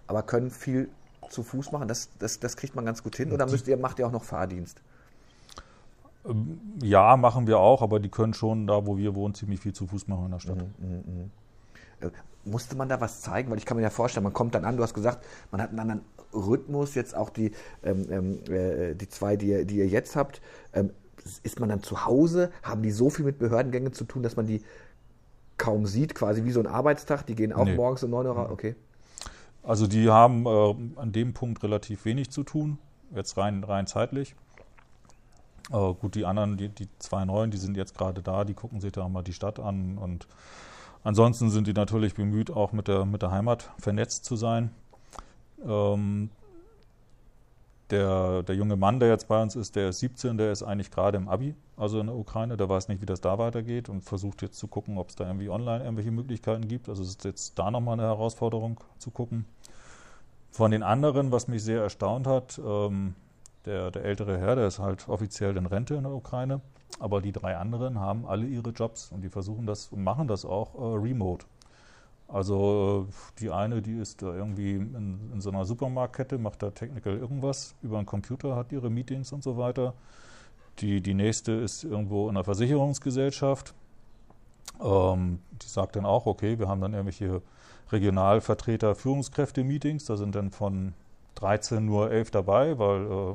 [0.06, 0.88] Aber können viel
[1.30, 1.88] zu Fuß machen?
[1.88, 3.32] Das, das, das kriegt man ganz gut hin?
[3.32, 4.80] Oder müsst ihr, macht ihr auch noch Fahrdienst?
[6.24, 9.72] Ähm, ja, machen wir auch, aber die können schon da, wo wir wohnen, ziemlich viel
[9.72, 10.56] zu Fuß machen in der Stadt.
[10.56, 10.96] Mhm, mh,
[12.00, 12.06] mh.
[12.08, 12.10] Äh,
[12.44, 13.50] musste man da was zeigen?
[13.50, 15.70] Weil ich kann mir ja vorstellen, man kommt dann an, du hast gesagt, man hat
[15.70, 16.00] einen anderen
[16.32, 20.40] Rhythmus, jetzt auch die, ähm, ähm äh, die zwei, die ihr, die ihr jetzt habt.
[20.72, 20.90] Ähm,
[21.44, 22.50] ist man dann zu Hause?
[22.62, 24.62] Haben die so viel mit Behördengängen zu tun, dass man die
[25.62, 27.24] kaum sieht, quasi wie so ein Arbeitstag?
[27.26, 27.74] Die gehen auch nee.
[27.74, 28.48] morgens um 9 Uhr raus?
[28.48, 28.52] Mhm.
[28.52, 28.74] Okay.
[29.62, 32.78] Also die haben äh, an dem Punkt relativ wenig zu tun,
[33.14, 34.34] jetzt rein, rein zeitlich.
[35.70, 38.80] Äh, gut, die anderen, die, die zwei neuen, die sind jetzt gerade da, die gucken
[38.80, 40.26] sich da mal die Stadt an und
[41.04, 44.70] Ansonsten sind die natürlich bemüht, auch mit der, mit der Heimat vernetzt zu sein.
[45.66, 46.30] Ähm,
[47.90, 50.90] der, der junge Mann, der jetzt bei uns ist, der ist 17, der ist eigentlich
[50.90, 52.56] gerade im Abi, also in der Ukraine.
[52.56, 55.26] Der weiß nicht, wie das da weitergeht und versucht jetzt zu gucken, ob es da
[55.26, 56.88] irgendwie online irgendwelche Möglichkeiten gibt.
[56.88, 59.44] Also es ist jetzt da nochmal eine Herausforderung zu gucken.
[60.50, 63.14] Von den anderen, was mich sehr erstaunt hat, ähm,
[63.64, 66.60] der, der ältere Herr, der ist halt offiziell in Rente in der Ukraine.
[66.98, 70.44] Aber die drei anderen haben alle ihre Jobs und die versuchen das und machen das
[70.44, 71.46] auch äh, remote.
[72.32, 76.70] Also äh, die eine, die ist da irgendwie in, in, so einer Supermarktkette, macht da
[76.70, 79.92] technical irgendwas über einen Computer, hat ihre Meetings und so weiter.
[80.78, 83.74] Die, die nächste ist irgendwo in einer Versicherungsgesellschaft.
[84.80, 87.42] Ähm, die sagt dann auch, okay, wir haben dann irgendwelche
[87.90, 90.06] Regionalvertreter, Führungskräfte-Meetings.
[90.06, 90.94] Da sind dann von
[91.34, 93.34] 13 nur 11 dabei, weil äh,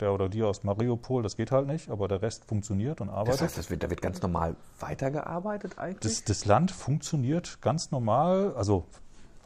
[0.00, 3.34] der oder die aus Mariupol, das geht halt nicht, aber der Rest funktioniert und arbeitet.
[3.34, 6.00] Das heißt, das wird, da wird ganz normal weitergearbeitet eigentlich?
[6.00, 8.86] Das, das Land funktioniert ganz normal, also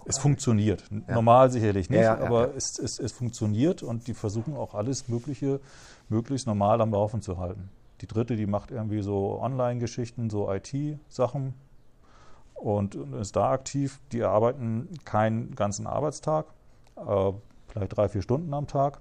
[0.04, 0.84] es funktioniert.
[0.90, 1.14] Ja.
[1.14, 5.08] Normal sicherlich nicht, ja, ja, aber es, es, es funktioniert und die versuchen auch alles
[5.08, 5.60] Mögliche
[6.08, 7.70] möglichst normal am Laufen zu halten.
[8.00, 11.54] Die dritte, die macht irgendwie so Online-Geschichten, so IT-Sachen
[12.54, 14.00] und ist da aktiv.
[14.10, 16.46] Die arbeiten keinen ganzen Arbeitstag,
[16.96, 17.32] äh,
[17.68, 19.00] vielleicht drei, vier Stunden am Tag.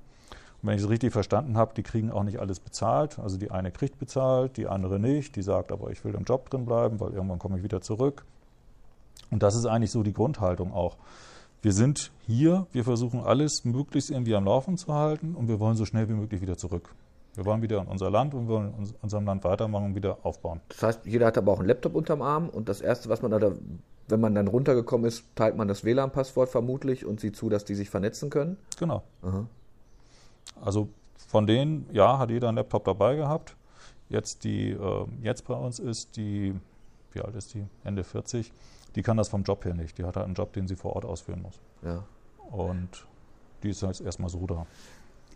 [0.63, 3.17] Wenn ich es richtig verstanden habe, die kriegen auch nicht alles bezahlt.
[3.19, 5.35] Also die eine kriegt bezahlt, die andere nicht.
[5.35, 8.23] Die sagt aber, ich will im Job drin bleiben, weil irgendwann komme ich wieder zurück.
[9.31, 10.97] Und das ist eigentlich so die Grundhaltung auch.
[11.63, 15.75] Wir sind hier, wir versuchen alles möglichst irgendwie am Laufen zu halten und wir wollen
[15.75, 16.93] so schnell wie möglich wieder zurück.
[17.35, 20.17] Wir wollen wieder in unser Land und wir wollen in unserem Land weitermachen und wieder
[20.23, 20.59] aufbauen.
[20.69, 23.31] Das heißt, jeder hat aber auch einen Laptop unterm Arm und das Erste, was man
[23.31, 23.51] da
[24.07, 27.75] wenn man dann runtergekommen ist, teilt man das WLAN-Passwort vermutlich und sieht zu, dass die
[27.75, 28.57] sich vernetzen können.
[28.77, 29.03] Genau.
[29.23, 29.45] Aha.
[30.61, 30.89] Also
[31.27, 33.55] von denen, ja, hat jeder einen Laptop dabei gehabt.
[34.09, 36.53] Jetzt die, äh, jetzt bei uns ist die,
[37.13, 37.65] wie alt ist die?
[37.83, 38.51] Ende 40.
[38.95, 39.97] Die kann das vom Job her nicht.
[39.97, 41.59] Die hat halt einen Job, den sie vor Ort ausführen muss.
[41.81, 42.03] Ja.
[42.51, 43.07] Und
[43.63, 44.65] die ist jetzt erstmal so da.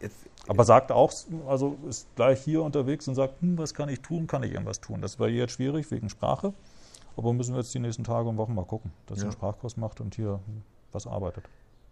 [0.02, 1.12] Jetzt, Aber sagt auch,
[1.48, 4.28] also ist gleich hier unterwegs und sagt, hm, was kann ich tun?
[4.28, 5.02] Kann ich irgendwas tun?
[5.02, 6.54] Das war jetzt schwierig wegen Sprache.
[7.16, 9.24] Aber müssen wir jetzt die nächsten Tage und Wochen mal gucken, dass ja.
[9.24, 10.42] er einen Sprachkurs macht und hier
[10.92, 11.46] was arbeitet.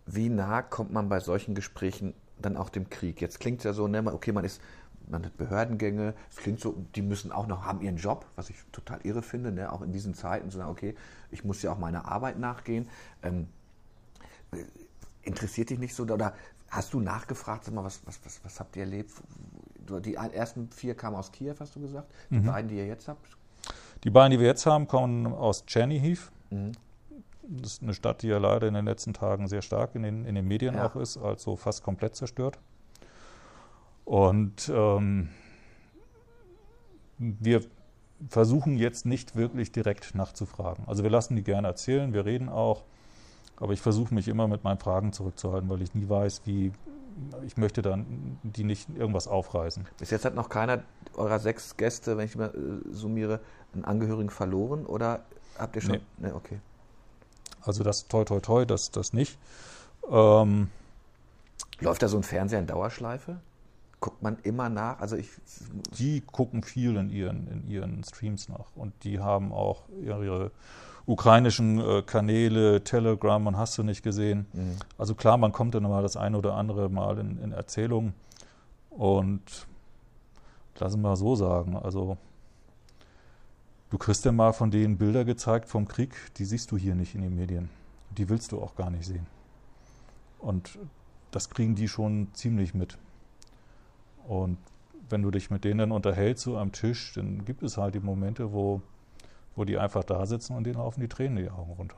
[0.05, 2.13] Wie nah kommt man bei solchen Gesprächen
[2.45, 3.21] dann auch dem Krieg?
[3.21, 4.61] Jetzt klingt es ja so, ne, okay, man ist,
[5.09, 8.55] man hat Behördengänge, es klingt so, die müssen auch noch, haben ihren Job, was ich
[8.71, 10.95] total irre finde, ne, auch in diesen Zeiten zu sagen, okay,
[11.31, 12.87] ich muss ja auch meiner Arbeit nachgehen.
[13.21, 13.47] Ähm,
[15.23, 16.33] interessiert dich nicht so, oder
[16.69, 19.11] hast du nachgefragt, sag mal, was, was, was, was habt ihr erlebt?
[20.05, 22.09] Die ersten vier kamen aus Kiew, hast du gesagt.
[22.29, 22.45] Die mhm.
[22.45, 23.27] beiden, die ihr jetzt habt,
[24.03, 26.31] die beiden, die wir jetzt haben, kommen aus Chernihiv.
[26.49, 26.73] Mhm.
[27.47, 30.25] Das ist eine Stadt, die ja leider in den letzten Tagen sehr stark in den,
[30.25, 30.87] in den Medien ja.
[30.87, 32.57] auch ist, also fast komplett zerstört.
[34.05, 35.29] Und ähm,
[37.17, 37.61] wir
[38.29, 40.85] versuchen jetzt nicht wirklich direkt nachzufragen.
[40.87, 42.83] Also wir lassen die gerne erzählen, wir reden auch,
[43.57, 46.71] aber ich versuche mich immer mit meinen Fragen zurückzuhalten, weil ich nie weiß, wie,
[47.45, 49.85] ich möchte dann die nicht irgendwas aufreißen.
[49.97, 50.83] Bis jetzt hat noch keiner
[51.15, 53.39] eurer sechs Gäste, wenn ich mal äh, summiere,
[53.73, 55.23] einen Angehörigen verloren oder
[55.57, 55.91] habt ihr schon?
[55.93, 56.01] Nee.
[56.17, 56.59] nee okay.
[57.63, 59.37] Also das toi toi toi, das, das nicht.
[60.09, 60.69] Ähm,
[61.79, 63.37] Läuft da so ein Fernseher in Dauerschleife?
[63.99, 64.99] Guckt man immer nach?
[64.99, 65.29] Also ich
[65.97, 70.51] die gucken viel in ihren, in ihren Streams nach und die haben auch ihre
[71.05, 74.45] ukrainischen äh, Kanäle, Telegram, man hast du nicht gesehen.
[74.53, 74.77] Mhm.
[74.97, 78.13] Also klar, man kommt dann mal das eine oder andere Mal in, in Erzählungen
[78.89, 79.41] und
[80.79, 82.17] lassen wir mal so sagen, also
[83.93, 87.13] Du kriegst ja mal von denen Bilder gezeigt vom Krieg, die siehst du hier nicht
[87.13, 87.69] in den Medien.
[88.17, 89.27] Die willst du auch gar nicht sehen.
[90.39, 90.79] Und
[91.29, 92.97] das kriegen die schon ziemlich mit.
[94.27, 94.57] Und
[95.09, 98.51] wenn du dich mit denen unterhältst, so am Tisch, dann gibt es halt die Momente,
[98.51, 98.81] wo,
[99.55, 101.97] wo die einfach da sitzen und denen laufen die Tränen in die Augen runter.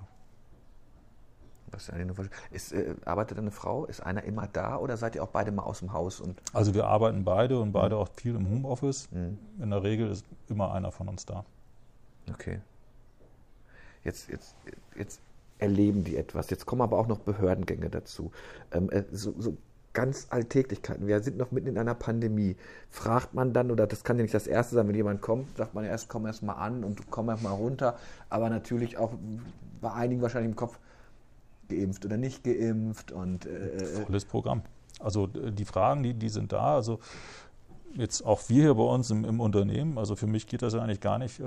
[2.52, 3.86] Ist, äh, arbeitet eine Frau?
[3.86, 6.22] Ist einer immer da oder seid ihr auch beide mal aus dem Haus?
[6.52, 9.10] Also wir arbeiten beide und beide auch viel im Homeoffice.
[9.12, 9.40] Mhm.
[9.62, 11.46] In der Regel ist immer einer von uns da.
[12.32, 12.60] Okay.
[14.04, 14.56] Jetzt, jetzt,
[14.98, 15.20] jetzt
[15.58, 16.50] erleben die etwas.
[16.50, 18.32] Jetzt kommen aber auch noch Behördengänge dazu.
[18.72, 19.58] Ähm, äh, so, so
[19.94, 21.08] ganz Alltäglichkeiten.
[21.08, 22.56] Wir sind noch mitten in einer Pandemie.
[22.90, 25.74] Fragt man dann, oder das kann ja nicht das Erste sein, wenn jemand kommt, sagt
[25.74, 27.98] man erst, komm erst mal an und komm erst mal runter.
[28.30, 29.14] Aber natürlich auch
[29.82, 30.78] bei einigen wahrscheinlich im Kopf,
[31.70, 33.12] geimpft oder nicht geimpft.
[33.12, 34.62] Und, äh, äh Volles Programm.
[35.00, 36.76] Also die Fragen, die, die sind da.
[36.76, 37.00] Also
[37.96, 40.82] jetzt auch wir hier bei uns im, im, Unternehmen, also für mich geht das ja
[40.82, 41.44] eigentlich gar nicht, äh,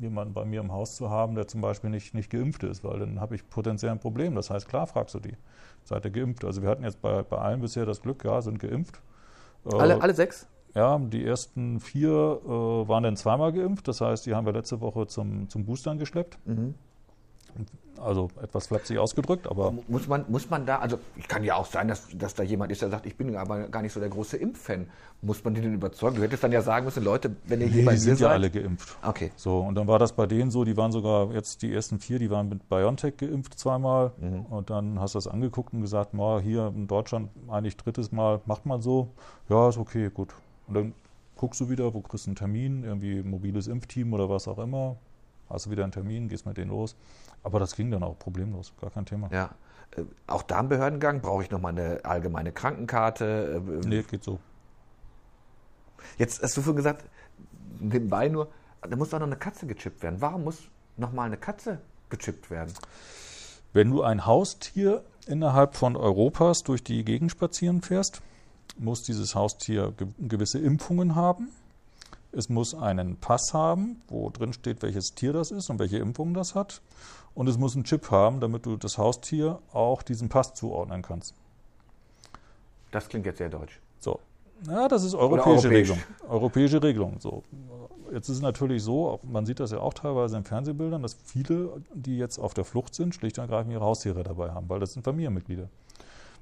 [0.00, 3.00] jemanden bei mir im Haus zu haben, der zum Beispiel nicht, nicht geimpft ist, weil
[3.00, 4.34] dann habe ich potenziell ein Problem.
[4.34, 5.36] Das heißt, klar fragst du die,
[5.84, 6.44] seid ihr geimpft?
[6.44, 9.00] Also wir hatten jetzt bei, bei allen bisher das Glück, ja, sind geimpft.
[9.64, 10.46] Äh, alle, alle sechs?
[10.74, 12.10] Ja, die ersten vier
[12.44, 13.88] äh, waren dann zweimal geimpft.
[13.88, 16.38] Das heißt, die haben wir letzte Woche zum, zum Boostern geschleppt.
[16.46, 16.74] Mhm.
[18.00, 19.72] Also etwas flapsig ausgedrückt, aber.
[19.86, 22.82] Muss man, muss man da, also kann ja auch sein, dass, dass da jemand ist,
[22.82, 24.88] der sagt, ich bin aber gar nicht so der große Impffan.
[25.20, 26.16] Muss man die denn überzeugen?
[26.16, 28.28] Du hättest dann ja sagen müssen, Leute, wenn ihr nee, hier bei die sind ja
[28.28, 28.96] alle geimpft.
[29.02, 29.30] Okay.
[29.36, 32.18] So, und dann war das bei denen so, die waren sogar jetzt die ersten vier,
[32.18, 34.12] die waren mit BioNTech geimpft zweimal.
[34.18, 34.46] Mhm.
[34.46, 38.40] Und dann hast du das angeguckt und gesagt, mal hier in Deutschland eigentlich drittes Mal,
[38.46, 39.10] macht man so.
[39.48, 40.34] Ja, ist okay, gut.
[40.66, 40.94] Und dann
[41.36, 44.96] guckst du wieder, wo kriegst du einen Termin, irgendwie mobiles Impfteam oder was auch immer.
[45.52, 46.96] Hast du wieder einen Termin, gehst mit denen los.
[47.42, 49.28] Aber das ging dann auch problemlos, gar kein Thema.
[49.30, 49.50] Ja.
[49.96, 53.62] Äh, auch da im Behördengang brauche ich nochmal eine allgemeine Krankenkarte.
[53.66, 54.38] Äh, nee, geht so.
[56.18, 57.04] Jetzt hast du vorhin gesagt,
[57.78, 58.48] nebenbei nur,
[58.80, 60.20] da muss doch noch eine Katze gechippt werden.
[60.20, 60.58] Warum muss
[60.96, 62.72] nochmal eine Katze gechippt werden?
[63.72, 68.22] Wenn du ein Haustier innerhalb von Europas durch die Gegend spazieren fährst,
[68.78, 71.50] muss dieses Haustier gewisse Impfungen haben.
[72.32, 76.32] Es muss einen Pass haben, wo drin steht, welches Tier das ist und welche Impfung
[76.32, 76.80] das hat.
[77.34, 81.34] Und es muss einen Chip haben, damit du das Haustier auch diesem Pass zuordnen kannst.
[82.90, 83.80] Das klingt jetzt sehr deutsch.
[84.00, 84.20] So.
[84.66, 85.98] Ja, das ist europäische Regelung.
[86.28, 87.16] Europäische Regelung.
[87.20, 87.42] So.
[88.12, 91.82] Jetzt ist es natürlich so, man sieht das ja auch teilweise in Fernsehbildern, dass viele,
[91.94, 94.92] die jetzt auf der Flucht sind, schlicht und ergreifend ihre Haustiere dabei haben, weil das
[94.92, 95.68] sind Familienmitglieder.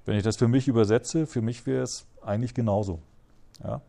[0.04, 3.00] Wenn ich das für mich übersetze, für mich wäre es eigentlich genauso.
[3.62, 3.80] Ja?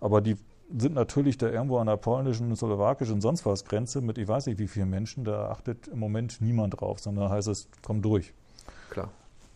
[0.00, 0.36] Aber die
[0.74, 4.46] sind natürlich da irgendwo an der polnischen, slowakischen und sonst was Grenze mit ich weiß
[4.46, 8.34] nicht wie vielen Menschen, da achtet im Moment niemand drauf, sondern heißt es, komm durch.
[8.90, 9.10] Klar.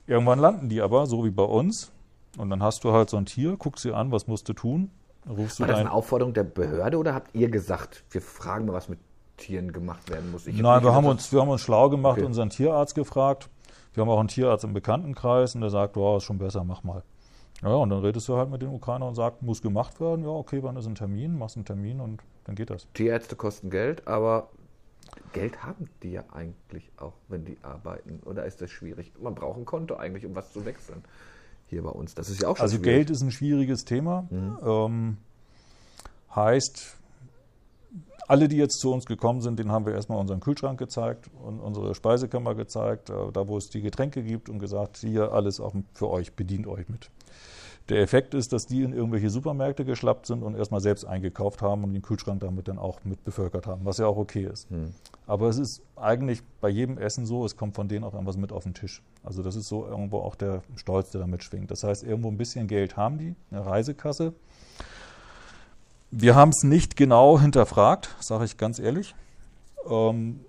[0.06, 1.92] Irgendwann landen die aber, so wie bei uns,
[2.38, 4.90] und dann hast du halt so ein Tier, guckst sie an, was musst du tun,
[5.28, 8.72] rufst du War das eine Aufforderung der Behörde oder habt ihr gesagt, wir fragen mal,
[8.72, 8.98] was mit
[9.36, 10.46] Tieren gemacht werden muss?
[10.46, 12.26] Ich Nein, wir haben, uns, wir haben uns schlau gemacht, okay.
[12.26, 13.48] unseren Tierarzt gefragt.
[13.94, 16.84] Wir haben auch einen Tierarzt im Bekanntenkreis und der sagt, wow, ist schon besser, mach
[16.84, 17.02] mal.
[17.62, 20.24] Ja, und dann redest du halt mit den Ukrainern und sagst, muss gemacht werden.
[20.24, 21.36] Ja, okay, wann ist ein Termin?
[21.36, 22.86] Machst einen Termin und dann geht das.
[22.94, 24.48] Tierärzte kosten Geld, aber
[25.32, 28.20] Geld haben die ja eigentlich auch, wenn die arbeiten.
[28.24, 29.12] Oder ist das schwierig?
[29.20, 31.04] Man braucht ein Konto eigentlich, um was zu wechseln.
[31.68, 32.14] Hier bei uns.
[32.14, 32.94] Das ist ja auch schon Also schwierig.
[32.94, 34.26] Geld ist ein schwieriges Thema.
[34.30, 34.58] Mhm.
[34.64, 35.16] Ähm,
[36.34, 36.96] heißt,
[38.29, 41.59] alle, die jetzt zu uns gekommen sind, denen haben wir erstmal unseren Kühlschrank gezeigt und
[41.59, 45.74] unsere Speisekammer gezeigt, äh, da wo es die Getränke gibt und gesagt, hier alles auch
[45.94, 47.11] für euch, bedient euch mit.
[47.88, 51.83] Der Effekt ist, dass die in irgendwelche Supermärkte geschlappt sind und erstmal selbst eingekauft haben
[51.83, 54.70] und den Kühlschrank damit dann auch mit bevölkert haben, was ja auch okay ist.
[54.70, 54.94] Hm.
[55.26, 58.53] Aber es ist eigentlich bei jedem Essen so, es kommt von denen auch irgendwas mit
[58.53, 59.03] auf den Tisch.
[59.24, 61.72] Also das ist so irgendwo auch der Stolz, der damit schwingt.
[61.72, 64.35] Das heißt, irgendwo ein bisschen Geld haben die, eine Reisekasse.
[66.10, 69.14] Wir haben es nicht genau hinterfragt, sage ich ganz ehrlich.
[69.88, 70.40] Ähm,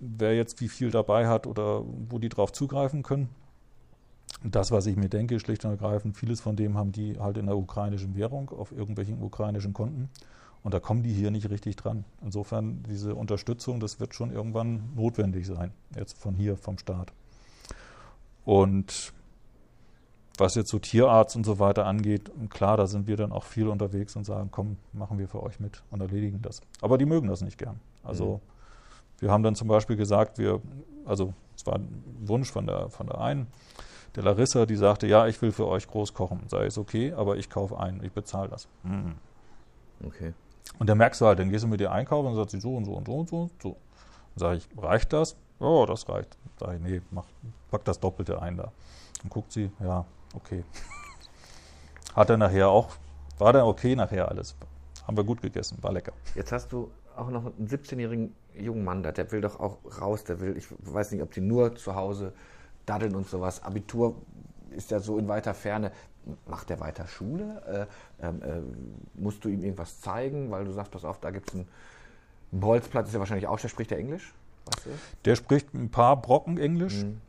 [0.00, 3.28] wer jetzt wie viel dabei hat oder wo die drauf zugreifen können
[4.44, 7.46] das, was ich mir denke, schlicht und ergreifend, vieles von dem haben die halt in
[7.46, 10.10] der ukrainischen Währung auf irgendwelchen ukrainischen Konten.
[10.62, 12.04] Und da kommen die hier nicht richtig dran.
[12.22, 17.12] Insofern, diese Unterstützung, das wird schon irgendwann notwendig sein, jetzt von hier, vom Staat.
[18.44, 19.12] Und
[20.38, 23.68] was jetzt so Tierarzt und so weiter angeht, klar, da sind wir dann auch viel
[23.68, 26.60] unterwegs und sagen, komm, machen wir für euch mit und erledigen das.
[26.80, 27.80] Aber die mögen das nicht gern.
[28.04, 29.20] Also mhm.
[29.20, 30.60] wir haben dann zum Beispiel gesagt, wir,
[31.04, 33.48] also es war ein Wunsch von der, von der einen,
[34.14, 36.42] der Larissa, die sagte, ja, ich will für euch groß kochen.
[36.46, 38.68] Sei es okay, aber ich kaufe ein, ich bezahle das.
[38.82, 39.14] Mhm.
[40.04, 40.32] Okay.
[40.78, 42.76] Und dann merkst du halt, dann gehst du mit dir einkaufen und sagst sie so
[42.76, 43.50] und so und so und so.
[43.62, 43.76] so.
[44.34, 45.36] Dann sage ich, reicht das?
[45.58, 46.36] Oh, das reicht.
[46.60, 47.24] Sag ich, nee, mach,
[47.70, 48.72] pack das Doppelte ein da.
[49.22, 50.64] Dann guckt sie, ja, okay.
[52.14, 52.96] Hat er nachher auch,
[53.38, 54.56] war dann okay nachher alles.
[55.06, 56.12] Haben wir gut gegessen, war lecker.
[56.34, 60.24] Jetzt hast du auch noch einen 17-jährigen jungen Mann da, der will doch auch raus,
[60.24, 62.32] der will, ich weiß nicht, ob sie nur zu Hause
[62.86, 63.62] Daddeln und sowas.
[63.62, 64.14] Abitur
[64.70, 65.92] ist ja so in weiter Ferne.
[66.46, 67.88] Macht er weiter Schule?
[68.20, 71.48] Äh, ähm, äh, musst du ihm irgendwas zeigen, weil du sagst, pass auf, da gibt
[71.48, 71.68] es einen
[72.50, 74.34] Bolzplatz, ist ja wahrscheinlich auch, der spricht der Englisch?
[75.24, 77.04] Der spricht ein paar Brocken Englisch.
[77.04, 77.20] Mhm.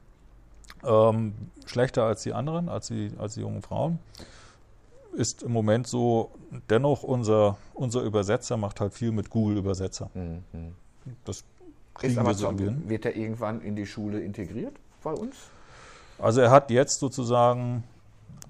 [0.83, 1.33] Ähm,
[1.65, 3.99] schlechter als die anderen, als die, als die jungen Frauen.
[5.13, 6.31] Ist im Moment so,
[6.69, 10.09] dennoch unser, unser Übersetzer macht halt viel mit Google-Übersetzer.
[10.13, 10.75] Mhm.
[11.25, 11.43] Das
[11.95, 12.83] kriegen ist aber wir so hin.
[12.87, 15.35] Wird er irgendwann in die Schule integriert bei uns?
[16.19, 17.83] Also er hat jetzt sozusagen,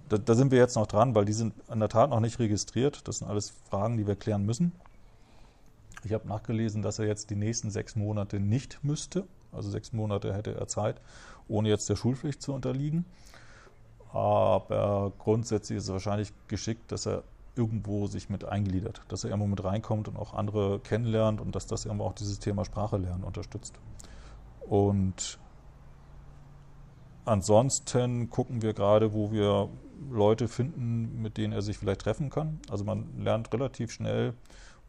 [0.09, 2.39] da, da, sind wir jetzt noch dran, weil die sind in der Tat noch nicht
[2.39, 3.07] registriert.
[3.07, 4.71] Das sind alles Fragen, die wir klären müssen.
[6.03, 9.27] Ich habe nachgelesen, dass er jetzt die nächsten sechs Monate nicht müsste.
[9.51, 11.01] Also sechs Monate hätte er Zeit,
[11.47, 13.05] ohne jetzt der Schulpflicht zu unterliegen.
[14.11, 17.23] Aber grundsätzlich ist es wahrscheinlich geschickt, dass er
[17.55, 21.67] irgendwo sich mit eingliedert, dass er irgendwo mit reinkommt und auch andere kennenlernt und dass
[21.67, 23.75] das irgendwo auch dieses Thema Sprache lernen unterstützt.
[24.61, 25.39] Und
[27.25, 29.69] ansonsten gucken wir gerade, wo wir
[30.09, 32.59] Leute finden, mit denen er sich vielleicht treffen kann.
[32.69, 34.33] Also man lernt relativ schnell,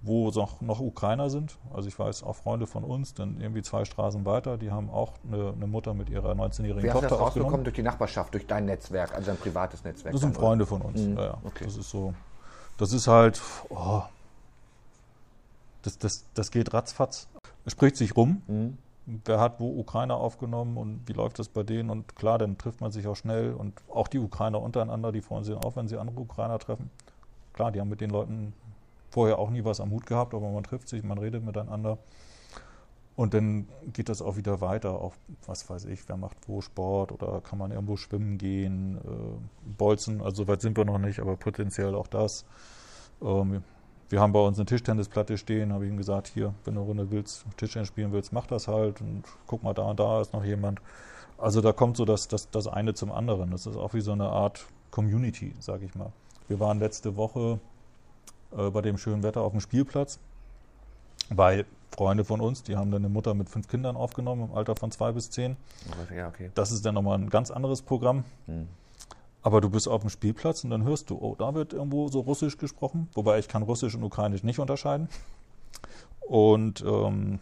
[0.03, 1.59] wo noch, Ukrainer sind.
[1.75, 5.13] Also ich weiß auch Freunde von uns, dann irgendwie zwei Straßen weiter, die haben auch
[5.31, 8.47] eine, eine Mutter mit ihrer 19-jährigen Tochter hast du das rausbekommen durch die Nachbarschaft, durch
[8.47, 10.13] dein Netzwerk, also ein privates Netzwerk?
[10.13, 11.17] Das sind Freunde von uns, mhm.
[11.17, 11.39] ja, ja.
[11.45, 11.65] Okay.
[11.65, 12.15] Das ist so,
[12.79, 14.03] das ist halt, oh,
[15.83, 17.29] das, das, das geht ratzfatz.
[17.65, 18.43] Es spricht sich rum.
[18.47, 18.79] Mhm.
[19.25, 21.91] Wer hat wo Ukrainer aufgenommen und wie läuft das bei denen?
[21.91, 23.55] Und klar, dann trifft man sich auch schnell.
[23.55, 26.91] Und auch die Ukrainer untereinander, die freuen sich auch, wenn sie andere Ukrainer treffen.
[27.55, 28.53] Klar, die haben mit den Leuten
[29.11, 31.99] vorher auch nie was am Hut gehabt, aber man trifft sich, man redet miteinander.
[33.17, 37.13] Und dann geht das auch wieder weiter auf, was weiß ich, wer macht wo Sport
[37.13, 41.21] oder kann man irgendwo schwimmen gehen, äh, Bolzen, also so weit sind wir noch nicht,
[41.21, 42.47] aber potenziell auch das.
[43.21, 43.63] Ähm,
[44.09, 46.89] wir haben bei uns eine Tischtennisplatte stehen, habe ich ihm gesagt, hier, wenn du eine
[46.89, 50.33] Runde willst, Tischtennis spielen willst, mach das halt und guck mal, da und da ist
[50.33, 50.81] noch jemand.
[51.37, 53.51] Also da kommt so das, das, das eine zum anderen.
[53.51, 56.13] Das ist auch wie so eine Art Community, sage ich mal.
[56.49, 57.61] Wir waren letzte Woche
[58.57, 60.19] äh, bei dem schönen Wetter auf dem Spielplatz,
[61.29, 64.77] weil Freunde von uns, die haben dann eine Mutter mit fünf Kindern aufgenommen im Alter
[64.77, 65.57] von zwei bis zehn.
[66.15, 66.51] Ja, okay.
[66.55, 68.25] Das ist dann nochmal ein ganz anderes Programm.
[68.47, 68.69] Hm.
[69.43, 72.21] Aber du bist auf dem Spielplatz und dann hörst du, oh, da wird irgendwo so
[72.21, 75.09] Russisch gesprochen, wobei ich kann Russisch und Ukrainisch nicht unterscheiden.
[76.21, 77.39] Und ähm,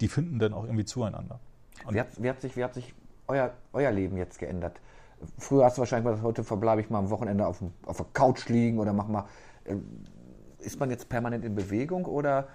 [0.00, 1.40] die finden dann auch irgendwie zueinander.
[1.90, 2.94] Wie hat, wie hat, sich, wie hat sich
[3.26, 4.80] euer, euer Leben jetzt geändert?
[5.36, 8.06] Früher hast du wahrscheinlich gesagt, heute verbleibe ich mal am Wochenende auf, dem, auf der
[8.12, 9.26] Couch liegen oder mach mal
[10.58, 12.48] ist man jetzt permanent in Bewegung oder?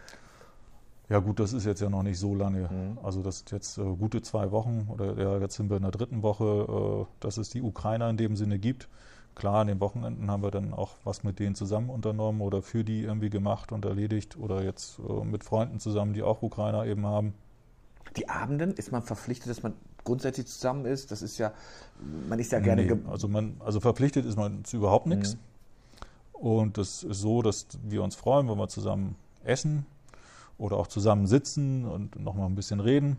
[1.09, 2.69] Ja gut, das ist jetzt ja noch nicht so lange.
[2.71, 2.97] Mhm.
[3.03, 5.91] Also das sind jetzt äh, gute zwei Wochen oder ja, jetzt sind wir in der
[5.91, 8.87] dritten Woche, äh, dass es die Ukrainer in dem Sinne gibt.
[9.35, 12.83] Klar, an den Wochenenden haben wir dann auch was mit denen zusammen unternommen oder für
[12.83, 17.05] die irgendwie gemacht und erledigt oder jetzt äh, mit Freunden zusammen, die auch Ukrainer eben
[17.05, 17.33] haben.
[18.15, 19.73] Die Abenden ist man verpflichtet, dass man
[20.03, 21.11] grundsätzlich zusammen ist.
[21.11, 21.51] Das ist ja,
[22.29, 22.85] man ist ja gerne.
[22.85, 25.35] Nee, also man, also verpflichtet ist man zu überhaupt nichts.
[25.35, 25.39] Mhm.
[26.43, 29.85] Und das ist so, dass wir uns freuen, wenn wir zusammen essen
[30.57, 33.15] oder auch zusammen sitzen und nochmal ein bisschen reden.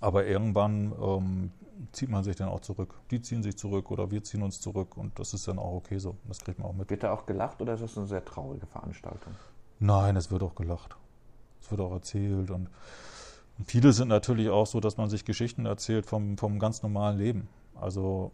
[0.00, 1.50] Aber irgendwann ähm,
[1.92, 2.94] zieht man sich dann auch zurück.
[3.10, 5.98] Die ziehen sich zurück oder wir ziehen uns zurück und das ist dann auch okay
[5.98, 6.16] so.
[6.26, 6.88] Das kriegt man auch mit.
[6.88, 9.34] Wird da auch gelacht oder ist das eine sehr traurige Veranstaltung?
[9.78, 10.96] Nein, es wird auch gelacht.
[11.60, 12.70] Es wird auch erzählt und
[13.66, 17.46] viele sind natürlich auch so, dass man sich Geschichten erzählt vom, vom ganz normalen Leben.
[17.78, 18.32] Also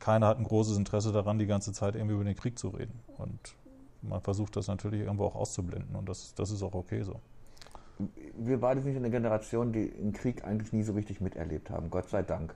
[0.00, 3.00] keiner hat ein großes Interesse daran, die ganze Zeit irgendwie über den Krieg zu reden.
[3.16, 3.56] Und
[4.02, 7.20] man versucht das natürlich irgendwo auch auszublenden und das, das ist auch okay so.
[8.36, 12.08] Wir beide sind eine Generation, die den Krieg eigentlich nie so richtig miterlebt haben, Gott
[12.08, 12.54] sei Dank.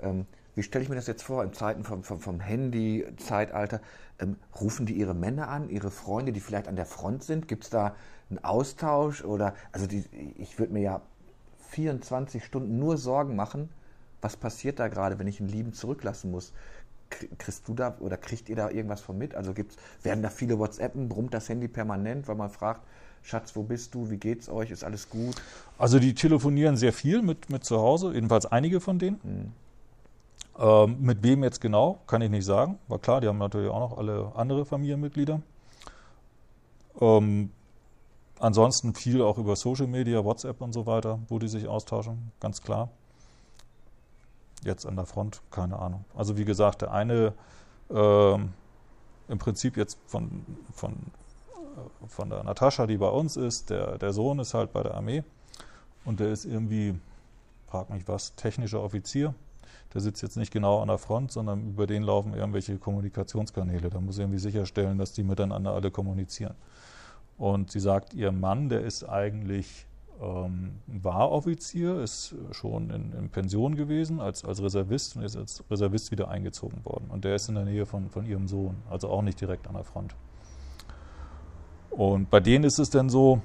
[0.00, 3.80] Ähm, wie stelle ich mir das jetzt vor, in Zeiten vom, vom, vom Handy-Zeitalter?
[4.18, 7.48] Ähm, rufen die ihre Männer an, ihre Freunde, die vielleicht an der Front sind?
[7.48, 7.96] Gibt es da
[8.28, 9.24] einen Austausch?
[9.24, 10.04] Oder, also die,
[10.36, 11.00] ich würde mir ja
[11.70, 13.70] 24 Stunden nur Sorgen machen,
[14.20, 16.52] was passiert da gerade, wenn ich einen Lieben zurücklassen muss?
[17.38, 19.34] Kriegst du da oder kriegt ihr da irgendwas von mit?
[19.34, 22.82] Also gibt's, werden da viele WhatsAppen, brummt das Handy permanent, weil man fragt,
[23.22, 24.10] Schatz, wo bist du?
[24.10, 24.70] Wie geht's euch?
[24.70, 25.36] Ist alles gut?
[25.78, 29.20] Also die telefonieren sehr viel mit, mit zu Hause, jedenfalls einige von denen.
[29.22, 29.52] Hm.
[30.58, 32.78] Ähm, mit wem jetzt genau, kann ich nicht sagen.
[32.86, 35.40] War klar, die haben natürlich auch noch alle andere Familienmitglieder.
[37.00, 37.50] Ähm,
[38.38, 42.62] ansonsten viel auch über Social Media, WhatsApp und so weiter, wo die sich austauschen, ganz
[42.62, 42.90] klar.
[44.64, 46.04] Jetzt an der Front, keine Ahnung.
[46.14, 47.34] Also wie gesagt, der eine
[47.90, 53.98] äh, im Prinzip jetzt von, von, äh, von der Natascha, die bei uns ist, der,
[53.98, 55.22] der Sohn ist halt bei der Armee
[56.04, 56.98] und der ist irgendwie,
[57.66, 59.34] frag mich was, technischer Offizier.
[59.92, 63.90] Der sitzt jetzt nicht genau an der Front, sondern über den laufen irgendwelche Kommunikationskanäle.
[63.90, 66.54] Da muss irgendwie sicherstellen, dass die miteinander alle kommunizieren.
[67.38, 69.86] Und sie sagt, ihr Mann, der ist eigentlich
[70.20, 75.64] ähm, war Offizier, ist schon in, in, Pension gewesen als, als Reservist und ist als
[75.70, 77.06] Reservist wieder eingezogen worden.
[77.10, 79.74] Und der ist in der Nähe von, von ihrem Sohn, also auch nicht direkt an
[79.74, 80.14] der Front.
[81.90, 83.40] Und bei denen ist es dann so,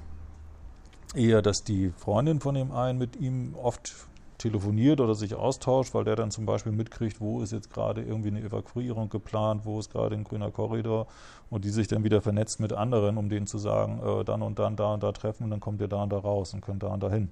[1.15, 3.95] eher, dass die Freundin von dem einen mit ihm oft
[4.39, 8.29] telefoniert oder sich austauscht, weil der dann zum Beispiel mitkriegt, wo ist jetzt gerade irgendwie
[8.29, 11.07] eine Evakuierung geplant, wo ist gerade ein grüner Korridor
[11.49, 14.57] und die sich dann wieder vernetzt mit anderen, um denen zu sagen, äh, dann und
[14.57, 16.81] dann da und da treffen und dann kommt ihr da und da raus und könnt
[16.81, 17.29] da und da hin.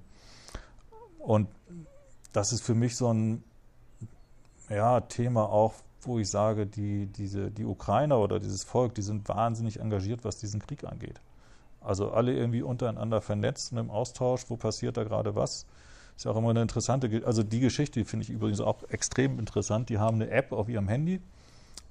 [1.18, 1.48] Und
[2.32, 3.42] das ist für mich so ein
[4.68, 9.28] ja, Thema auch, wo ich sage, die, diese, die Ukrainer oder dieses Volk, die sind
[9.28, 11.20] wahnsinnig engagiert, was diesen Krieg angeht.
[11.80, 15.66] Also alle irgendwie untereinander vernetzt und im Austausch, wo passiert da gerade was.
[16.18, 19.88] Ist auch immer eine interessante, also die Geschichte finde ich übrigens auch extrem interessant.
[19.88, 21.20] Die haben eine App auf ihrem Handy,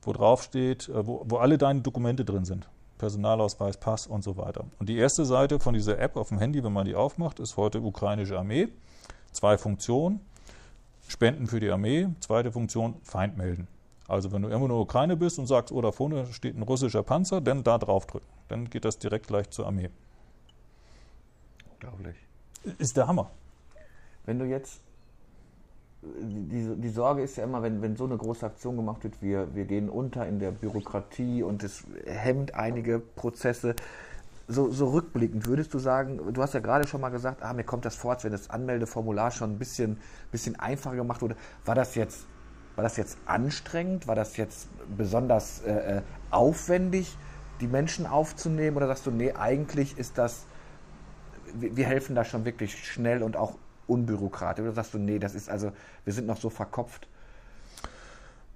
[0.01, 2.67] wo drauf steht, äh, wo, wo alle deine Dokumente drin sind.
[2.97, 4.65] Personalausweis, Pass und so weiter.
[4.79, 7.55] Und die erste Seite von dieser App auf dem Handy, wenn man die aufmacht, ist
[7.55, 8.67] heute ukrainische Armee.
[9.31, 10.19] Zwei Funktionen.
[11.07, 12.09] Spenden für die Armee.
[12.19, 13.69] Zweite Funktion, Feind melden.
[14.09, 16.63] Also wenn du irgendwo in der Ukraine bist und sagst, oh, da vorne steht ein
[16.63, 18.27] russischer Panzer, dann da draufdrücken.
[18.49, 19.89] Dann geht das direkt gleich zur Armee.
[21.75, 22.17] Unglaublich.
[22.77, 23.31] Ist der Hammer.
[24.27, 24.81] Wenn du jetzt,
[26.01, 29.55] die, die Sorge ist ja immer, wenn, wenn so eine große Aktion gemacht wird, wir,
[29.55, 33.73] wir gehen unter in der Bürokratie und es hemmt einige Prozesse.
[34.49, 37.63] So, so rückblickend würdest du sagen, du hast ja gerade schon mal gesagt, ah, mir
[37.63, 39.97] kommt das vor, als wenn das Anmeldeformular schon ein bisschen,
[40.29, 41.37] bisschen einfacher gemacht wurde.
[41.63, 42.25] War das jetzt,
[42.75, 44.07] war das jetzt anstrengend?
[44.07, 44.67] War das jetzt
[44.97, 46.01] besonders äh, äh
[46.31, 47.17] aufwendig,
[47.61, 48.75] die Menschen aufzunehmen?
[48.75, 50.45] Oder sagst du, nee, eigentlich ist das,
[51.53, 53.55] wir helfen da schon wirklich schnell und auch
[53.87, 54.63] unbürokratisch?
[54.63, 55.71] Oder sagst du, nee, das ist also,
[56.03, 57.07] wir sind noch so verkopft?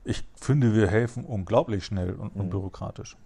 [0.04, 2.42] Ich finde, wir helfen unglaublich schnell und mhm.
[2.42, 3.18] unbürokratisch.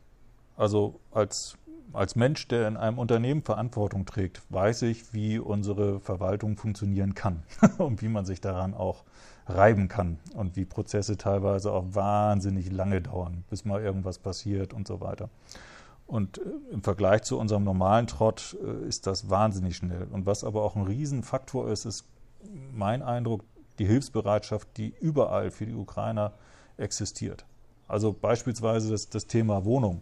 [0.57, 1.57] Also als,
[1.93, 7.43] als Mensch, der in einem Unternehmen Verantwortung trägt, weiß ich, wie unsere Verwaltung funktionieren kann
[7.77, 9.03] und wie man sich daran auch
[9.47, 14.87] reiben kann und wie Prozesse teilweise auch wahnsinnig lange dauern, bis mal irgendwas passiert und
[14.87, 15.29] so weiter.
[16.07, 16.41] Und äh,
[16.71, 20.07] im Vergleich zu unserem normalen Trott äh, ist das wahnsinnig schnell.
[20.11, 22.05] Und was aber auch ein Riesenfaktor ist, ist
[22.73, 23.43] mein Eindruck,
[23.79, 26.33] die Hilfsbereitschaft, die überall für die Ukrainer
[26.77, 27.45] existiert.
[27.87, 30.01] Also beispielsweise das, das Thema Wohnung.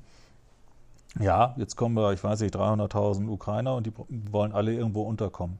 [1.19, 3.93] Ja, jetzt kommen wir, ich weiß nicht, 300.000 Ukrainer und die
[4.31, 5.59] wollen alle irgendwo unterkommen.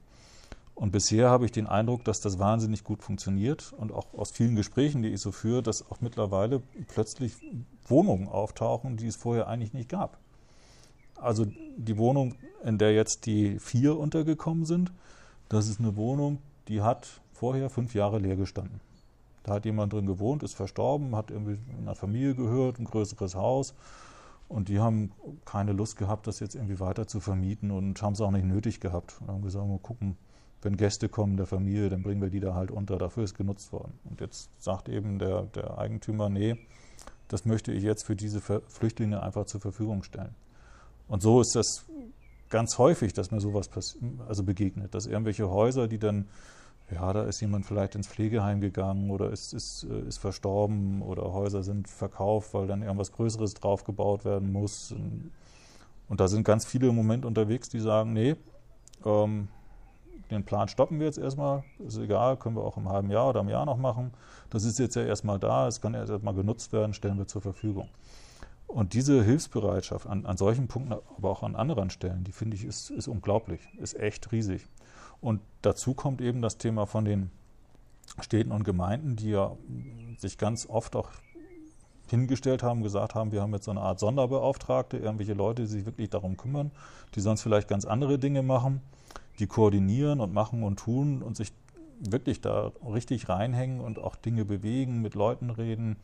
[0.74, 4.56] Und bisher habe ich den Eindruck, dass das wahnsinnig gut funktioniert und auch aus vielen
[4.56, 7.34] Gesprächen, die ich so führe, dass auch mittlerweile plötzlich
[7.86, 10.18] Wohnungen auftauchen, die es vorher eigentlich nicht gab.
[11.16, 11.46] Also
[11.76, 12.34] die Wohnung,
[12.64, 14.92] in der jetzt die vier untergekommen sind,
[15.48, 16.38] das ist eine Wohnung,
[16.68, 18.80] die hat vorher fünf Jahre leer gestanden.
[19.42, 23.74] Da hat jemand drin gewohnt, ist verstorben, hat irgendwie einer Familie gehört, ein größeres Haus.
[24.48, 25.12] Und die haben
[25.44, 28.80] keine Lust gehabt, das jetzt irgendwie weiter zu vermieten und haben es auch nicht nötig
[28.80, 29.16] gehabt.
[29.20, 30.16] Und haben gesagt, mal gucken,
[30.62, 32.96] wenn Gäste kommen der Familie, dann bringen wir die da halt unter.
[32.96, 33.92] Dafür ist genutzt worden.
[34.04, 36.56] Und jetzt sagt eben der, der Eigentümer, nee,
[37.28, 40.34] das möchte ich jetzt für diese Flüchtlinge einfach zur Verfügung stellen.
[41.08, 41.84] Und so ist das
[42.50, 43.68] ganz häufig, dass mir sowas
[44.28, 46.28] also begegnet, dass irgendwelche Häuser, die dann,
[46.90, 51.32] ja, da ist jemand vielleicht ins Pflegeheim gegangen oder ist, ist, äh, ist verstorben oder
[51.32, 54.92] Häuser sind verkauft, weil dann irgendwas Größeres draufgebaut werden muss.
[54.92, 55.30] Und,
[56.08, 58.36] und da sind ganz viele im Moment unterwegs, die sagen, nee,
[59.04, 59.48] ähm,
[60.30, 63.40] den Plan stoppen wir jetzt erstmal, ist egal, können wir auch im halben Jahr oder
[63.40, 64.12] im Jahr noch machen.
[64.50, 67.42] Das ist jetzt ja erstmal da, es kann erst mal genutzt werden, stellen wir zur
[67.42, 67.88] Verfügung.
[68.66, 72.64] Und diese Hilfsbereitschaft an, an solchen Punkten, aber auch an anderen Stellen, die finde ich,
[72.64, 74.66] ist, ist unglaublich, ist echt riesig.
[75.20, 77.30] Und dazu kommt eben das Thema von den
[78.20, 79.56] Städten und Gemeinden, die ja
[80.18, 81.08] sich ganz oft auch
[82.08, 85.86] hingestellt haben, gesagt haben, wir haben jetzt so eine Art Sonderbeauftragte, irgendwelche Leute, die sich
[85.86, 86.70] wirklich darum kümmern,
[87.14, 88.82] die sonst vielleicht ganz andere Dinge machen,
[89.38, 91.52] die koordinieren und machen und tun und sich
[92.00, 95.96] wirklich da richtig reinhängen und auch Dinge bewegen, mit Leuten reden,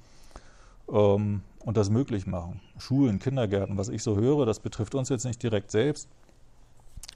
[0.93, 2.61] ähm, und das möglich machen.
[2.78, 6.09] Schulen, Kindergärten, was ich so höre, das betrifft uns jetzt nicht direkt selbst,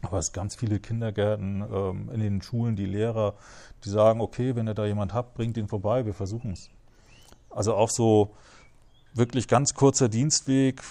[0.02, 3.34] aber es ganz viele Kindergärten ähm, in den Schulen, die Lehrer,
[3.84, 6.70] die sagen, okay, wenn ihr da jemand habt, bringt ihn vorbei, wir versuchen es.
[7.50, 8.32] Also auch so
[9.14, 10.82] wirklich ganz kurzer Dienstweg,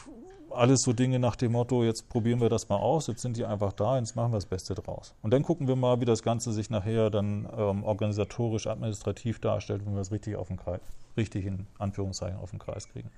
[0.49, 3.45] alles so Dinge nach dem Motto, jetzt probieren wir das mal aus, jetzt sind die
[3.45, 5.13] einfach da, jetzt machen wir das Beste draus.
[5.21, 9.85] Und dann gucken wir mal, wie das Ganze sich nachher dann ähm, organisatorisch, administrativ darstellt,
[9.85, 10.81] wenn wir es richtig auf den Kreis,
[11.17, 13.09] richtig in Anführungszeichen auf den Kreis kriegen.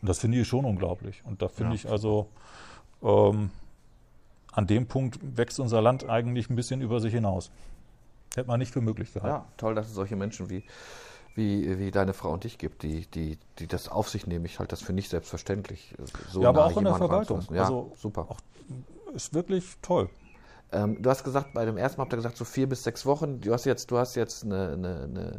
[0.00, 1.22] Und das finde ich schon unglaublich.
[1.24, 1.76] Und da finde ja.
[1.76, 2.28] ich also,
[3.02, 3.50] ähm,
[4.52, 7.50] an dem Punkt wächst unser Land eigentlich ein bisschen über sich hinaus.
[8.34, 9.34] Hätte man nicht für möglich gehalten.
[9.34, 10.64] Ja, toll, dass es solche Menschen wie
[11.34, 14.44] wie, wie deine Frau und dich gibt, die, die, die das auf sich nehmen.
[14.44, 15.94] Ich halte das für nicht selbstverständlich.
[16.30, 17.42] So ja, aber auch in der Verwaltung.
[17.52, 18.26] Ja, also super.
[18.28, 18.38] Auch,
[19.14, 20.08] ist wirklich toll.
[20.72, 23.04] Ähm, du hast gesagt, bei dem ersten Mal habt ihr gesagt, so vier bis sechs
[23.04, 23.40] Wochen.
[23.40, 25.32] Du hast jetzt, du hast jetzt eine, eine, eine,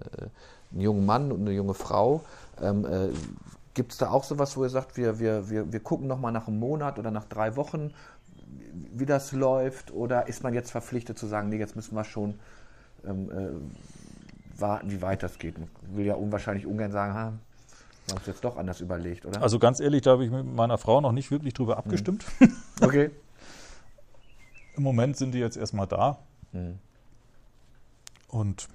[0.71, 2.21] einen jungen Mann und eine junge Frau.
[2.61, 3.09] Ähm, äh,
[3.73, 6.47] Gibt es da auch sowas, wo ihr sagt, wir, wir, wir, wir gucken nochmal nach
[6.47, 7.91] einem Monat oder nach drei Wochen,
[8.93, 9.91] wie das läuft?
[9.91, 12.35] Oder ist man jetzt verpflichtet zu sagen, nee, jetzt müssen wir schon
[13.07, 15.55] ähm, äh, warten, wie weit das geht.
[15.57, 17.33] Ich will ja unwahrscheinlich ungern sagen, ha,
[18.05, 19.41] wir haben es jetzt doch anders überlegt, oder?
[19.41, 22.25] Also ganz ehrlich, da habe ich mit meiner Frau noch nicht wirklich drüber abgestimmt.
[22.81, 23.09] okay.
[24.75, 26.19] Im Moment sind die jetzt erstmal da.
[26.51, 26.79] Mhm.
[28.27, 28.67] Und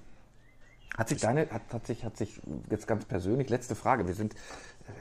[0.97, 4.33] Hat sich deine, hat, hat, sich, hat sich jetzt ganz persönlich, letzte Frage, wir sind
[4.33, 4.37] äh,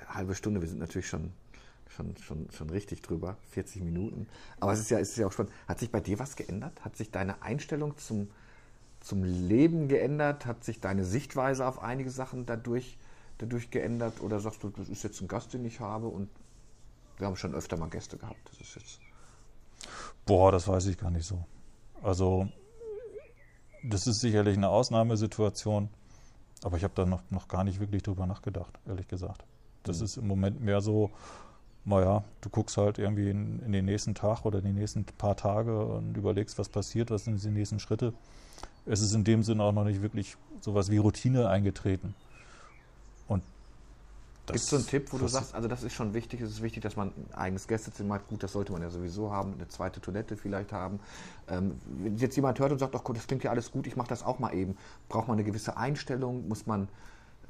[0.09, 1.33] halbe Stunde, wir sind natürlich schon,
[1.89, 4.29] schon, schon, schon richtig drüber, 40 Minuten.
[4.59, 5.53] Aber es ist ja, es ist ja auch spannend.
[5.69, 6.85] Hat sich bei dir was geändert?
[6.85, 8.31] Hat sich deine Einstellung zum,
[9.01, 10.47] zum Leben geändert?
[10.47, 12.99] Hat sich deine Sichtweise auf einige Sachen dadurch,
[13.39, 14.21] dadurch geändert?
[14.21, 16.29] Oder sagst du, das ist jetzt ein Gast, den ich habe und
[17.19, 18.41] wir haben schon öfter mal Gäste gehabt.
[18.51, 19.08] Das ist jetzt.
[20.29, 21.45] Boah, das weiß ich gar nicht so.
[22.03, 22.49] Also
[23.83, 25.89] das ist sicherlich eine Ausnahmesituation,
[26.63, 29.45] aber ich habe da noch, noch gar nicht wirklich drüber nachgedacht, ehrlich gesagt.
[29.83, 30.05] Das Mhm.
[30.05, 31.11] ist im Moment mehr so,
[31.85, 35.85] naja, du guckst halt irgendwie in, in den nächsten Tag oder die nächsten paar Tage
[35.85, 38.13] und überlegst, was passiert, was sind die nächsten Schritte.
[38.85, 42.15] Es ist in dem Sinne auch noch nicht wirklich sowas wie Routine eingetreten.
[44.53, 46.63] Gibt es so einen Tipp, wo du sagst, also das ist schon wichtig, es ist
[46.63, 48.29] wichtig, dass man ein eigenes Gästezimmer hat.
[48.29, 51.01] Gut, das sollte man ja sowieso haben, eine zweite Toilette vielleicht haben.
[51.49, 53.97] Ähm, wenn jetzt jemand hört und sagt, ach gut, das klingt ja alles gut, ich
[53.97, 54.77] mache das auch mal eben.
[55.09, 56.49] Braucht man eine gewisse Einstellung?
[56.49, 56.89] Muss man,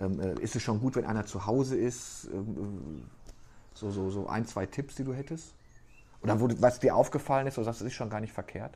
[0.01, 2.29] ähm, äh, ist es schon gut, wenn einer zu Hause ist?
[2.33, 3.19] Ähm, äh,
[3.75, 5.55] so, so, so ein, zwei Tipps, die du hättest?
[6.23, 8.73] Oder wo, was dir aufgefallen ist, oder sagst das ist schon gar nicht verkehrt?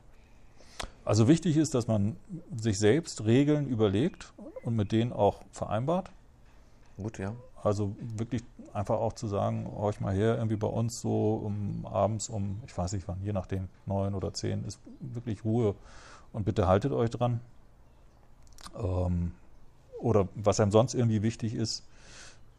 [1.05, 2.15] Also wichtig ist, dass man
[2.55, 4.31] sich selbst Regeln überlegt
[4.63, 6.09] und mit denen auch vereinbart.
[6.97, 7.33] Gut, ja.
[7.63, 8.43] Also wirklich
[8.73, 12.77] einfach auch zu sagen, horch mal her, irgendwie bei uns so um, abends um, ich
[12.77, 15.75] weiß nicht wann, je nachdem, neun oder zehn, ist wirklich Ruhe.
[16.33, 17.39] Und bitte haltet euch dran.
[18.77, 19.31] Ähm,
[19.99, 21.83] oder was einem sonst irgendwie wichtig ist,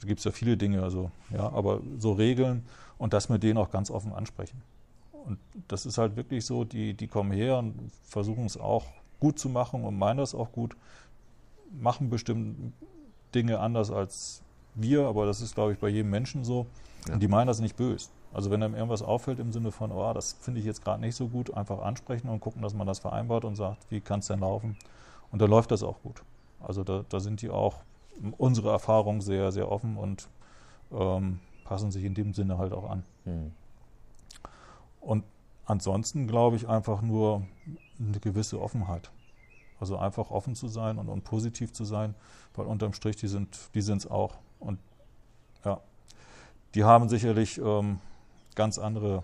[0.00, 2.64] da gibt es ja viele Dinge, also ja, aber so Regeln
[2.96, 4.62] und das mit denen auch ganz offen ansprechen.
[5.12, 5.38] Und
[5.68, 8.86] das ist halt wirklich so, die, die kommen her und versuchen es auch
[9.20, 10.76] gut zu machen und meinen das auch gut,
[11.78, 12.72] machen bestimmt
[13.34, 14.43] Dinge anders als
[14.74, 16.66] wir, aber das ist, glaube ich, bei jedem Menschen so.
[17.06, 17.14] Ja.
[17.14, 18.08] Und die meinen das nicht böse.
[18.32, 21.14] Also wenn einem irgendwas auffällt im Sinne von, oh, das finde ich jetzt gerade nicht
[21.14, 24.26] so gut, einfach ansprechen und gucken, dass man das vereinbart und sagt, wie kann es
[24.26, 24.76] denn laufen?
[25.30, 26.22] Und da läuft das auch gut.
[26.60, 27.76] Also da, da sind die auch,
[28.38, 30.28] unsere Erfahrung, sehr, sehr offen und
[30.92, 33.04] ähm, passen sich in dem Sinne halt auch an.
[33.24, 33.52] Hm.
[35.00, 35.24] Und
[35.64, 37.46] ansonsten glaube ich einfach nur
[37.98, 39.10] eine gewisse Offenheit.
[39.80, 42.14] Also einfach offen zu sein und, und positiv zu sein,
[42.54, 44.38] weil unterm Strich, die sind die es auch.
[44.64, 44.78] Und
[45.64, 45.80] ja,
[46.74, 48.00] die haben sicherlich ähm,
[48.54, 49.22] ganz andere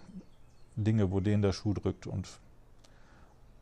[0.77, 2.07] Dinge, wo denen der Schuh drückt.
[2.07, 2.29] Und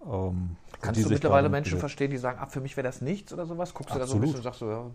[0.06, 1.80] ähm, Kannst du mittlerweile Menschen motiviert.
[1.80, 3.74] verstehen, die sagen, ah, für mich wäre das nichts oder sowas?
[3.74, 4.22] Guckst du da so ein Absolut.
[4.22, 4.90] bisschen und sagst so, ja,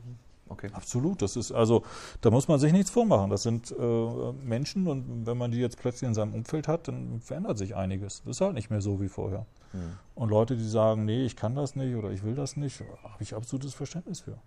[0.48, 0.70] okay.
[0.72, 1.84] Absolut, das ist also,
[2.22, 3.30] da muss man sich nichts vormachen.
[3.30, 7.20] Das sind äh, Menschen und wenn man die jetzt plötzlich in seinem Umfeld hat, dann
[7.22, 8.22] verändert sich einiges.
[8.24, 9.46] Das ist halt nicht mehr so wie vorher.
[9.72, 9.98] Hm.
[10.16, 13.22] Und Leute, die sagen, nee, ich kann das nicht oder ich will das nicht, habe
[13.22, 14.38] ich absolutes Verständnis für.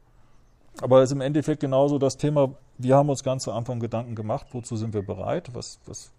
[0.83, 4.15] Aber es ist im Endeffekt genauso das Thema, wir haben uns ganz zu Anfang Gedanken
[4.15, 6.13] gemacht, wozu sind wir bereit, was, was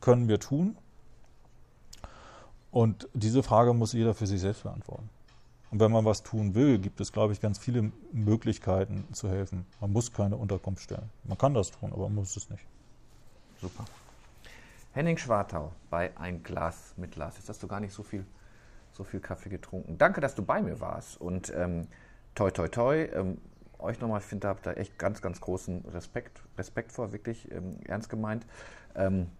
[0.00, 0.76] können wir tun?
[2.70, 5.08] Und diese Frage muss jeder für sich selbst beantworten.
[5.70, 9.66] Und wenn man was tun will, gibt es, glaube ich, ganz viele Möglichkeiten zu helfen.
[9.80, 11.10] Man muss keine Unterkunft stellen.
[11.24, 12.64] Man kann das tun, aber man muss es nicht.
[13.60, 13.84] Super.
[14.92, 17.36] Henning Schwartau bei Ein Glas mit Glas.
[17.36, 18.24] Jetzt hast du gar nicht so viel,
[18.92, 19.98] so viel Kaffee getrunken.
[19.98, 21.20] Danke, dass du bei mir warst.
[21.20, 21.88] Und ähm,
[22.34, 23.04] toi, toi, toi.
[23.12, 23.38] Ähm,
[23.78, 27.50] euch nochmal, ich finde, da habt ihr echt ganz, ganz großen Respekt, Respekt vor, wirklich
[27.52, 28.46] ähm, ernst gemeint.
[28.94, 29.30] Ähm,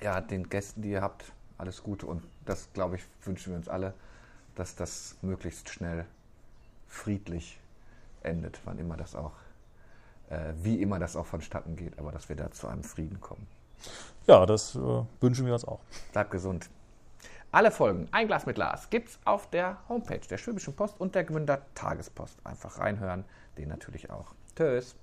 [0.00, 2.06] ja, den Gästen, die ihr habt, alles Gute.
[2.06, 3.94] Und das, glaube ich, wünschen wir uns alle,
[4.54, 6.06] dass das möglichst schnell
[6.88, 7.60] friedlich
[8.22, 9.32] endet, wann immer das auch,
[10.28, 13.46] äh, wie immer das auch vonstatten geht, aber dass wir da zu einem Frieden kommen.
[14.26, 15.80] Ja, das äh, wünschen wir uns auch.
[16.12, 16.68] Bleibt gesund.
[17.52, 21.24] Alle Folgen Ein Glas mit Glas gibt's auf der Homepage der Schwäbischen Post und der
[21.24, 22.38] Gmünder Tagespost.
[22.44, 23.24] Einfach reinhören,
[23.60, 24.34] den natürlich auch.
[24.56, 24.96] Tschüss.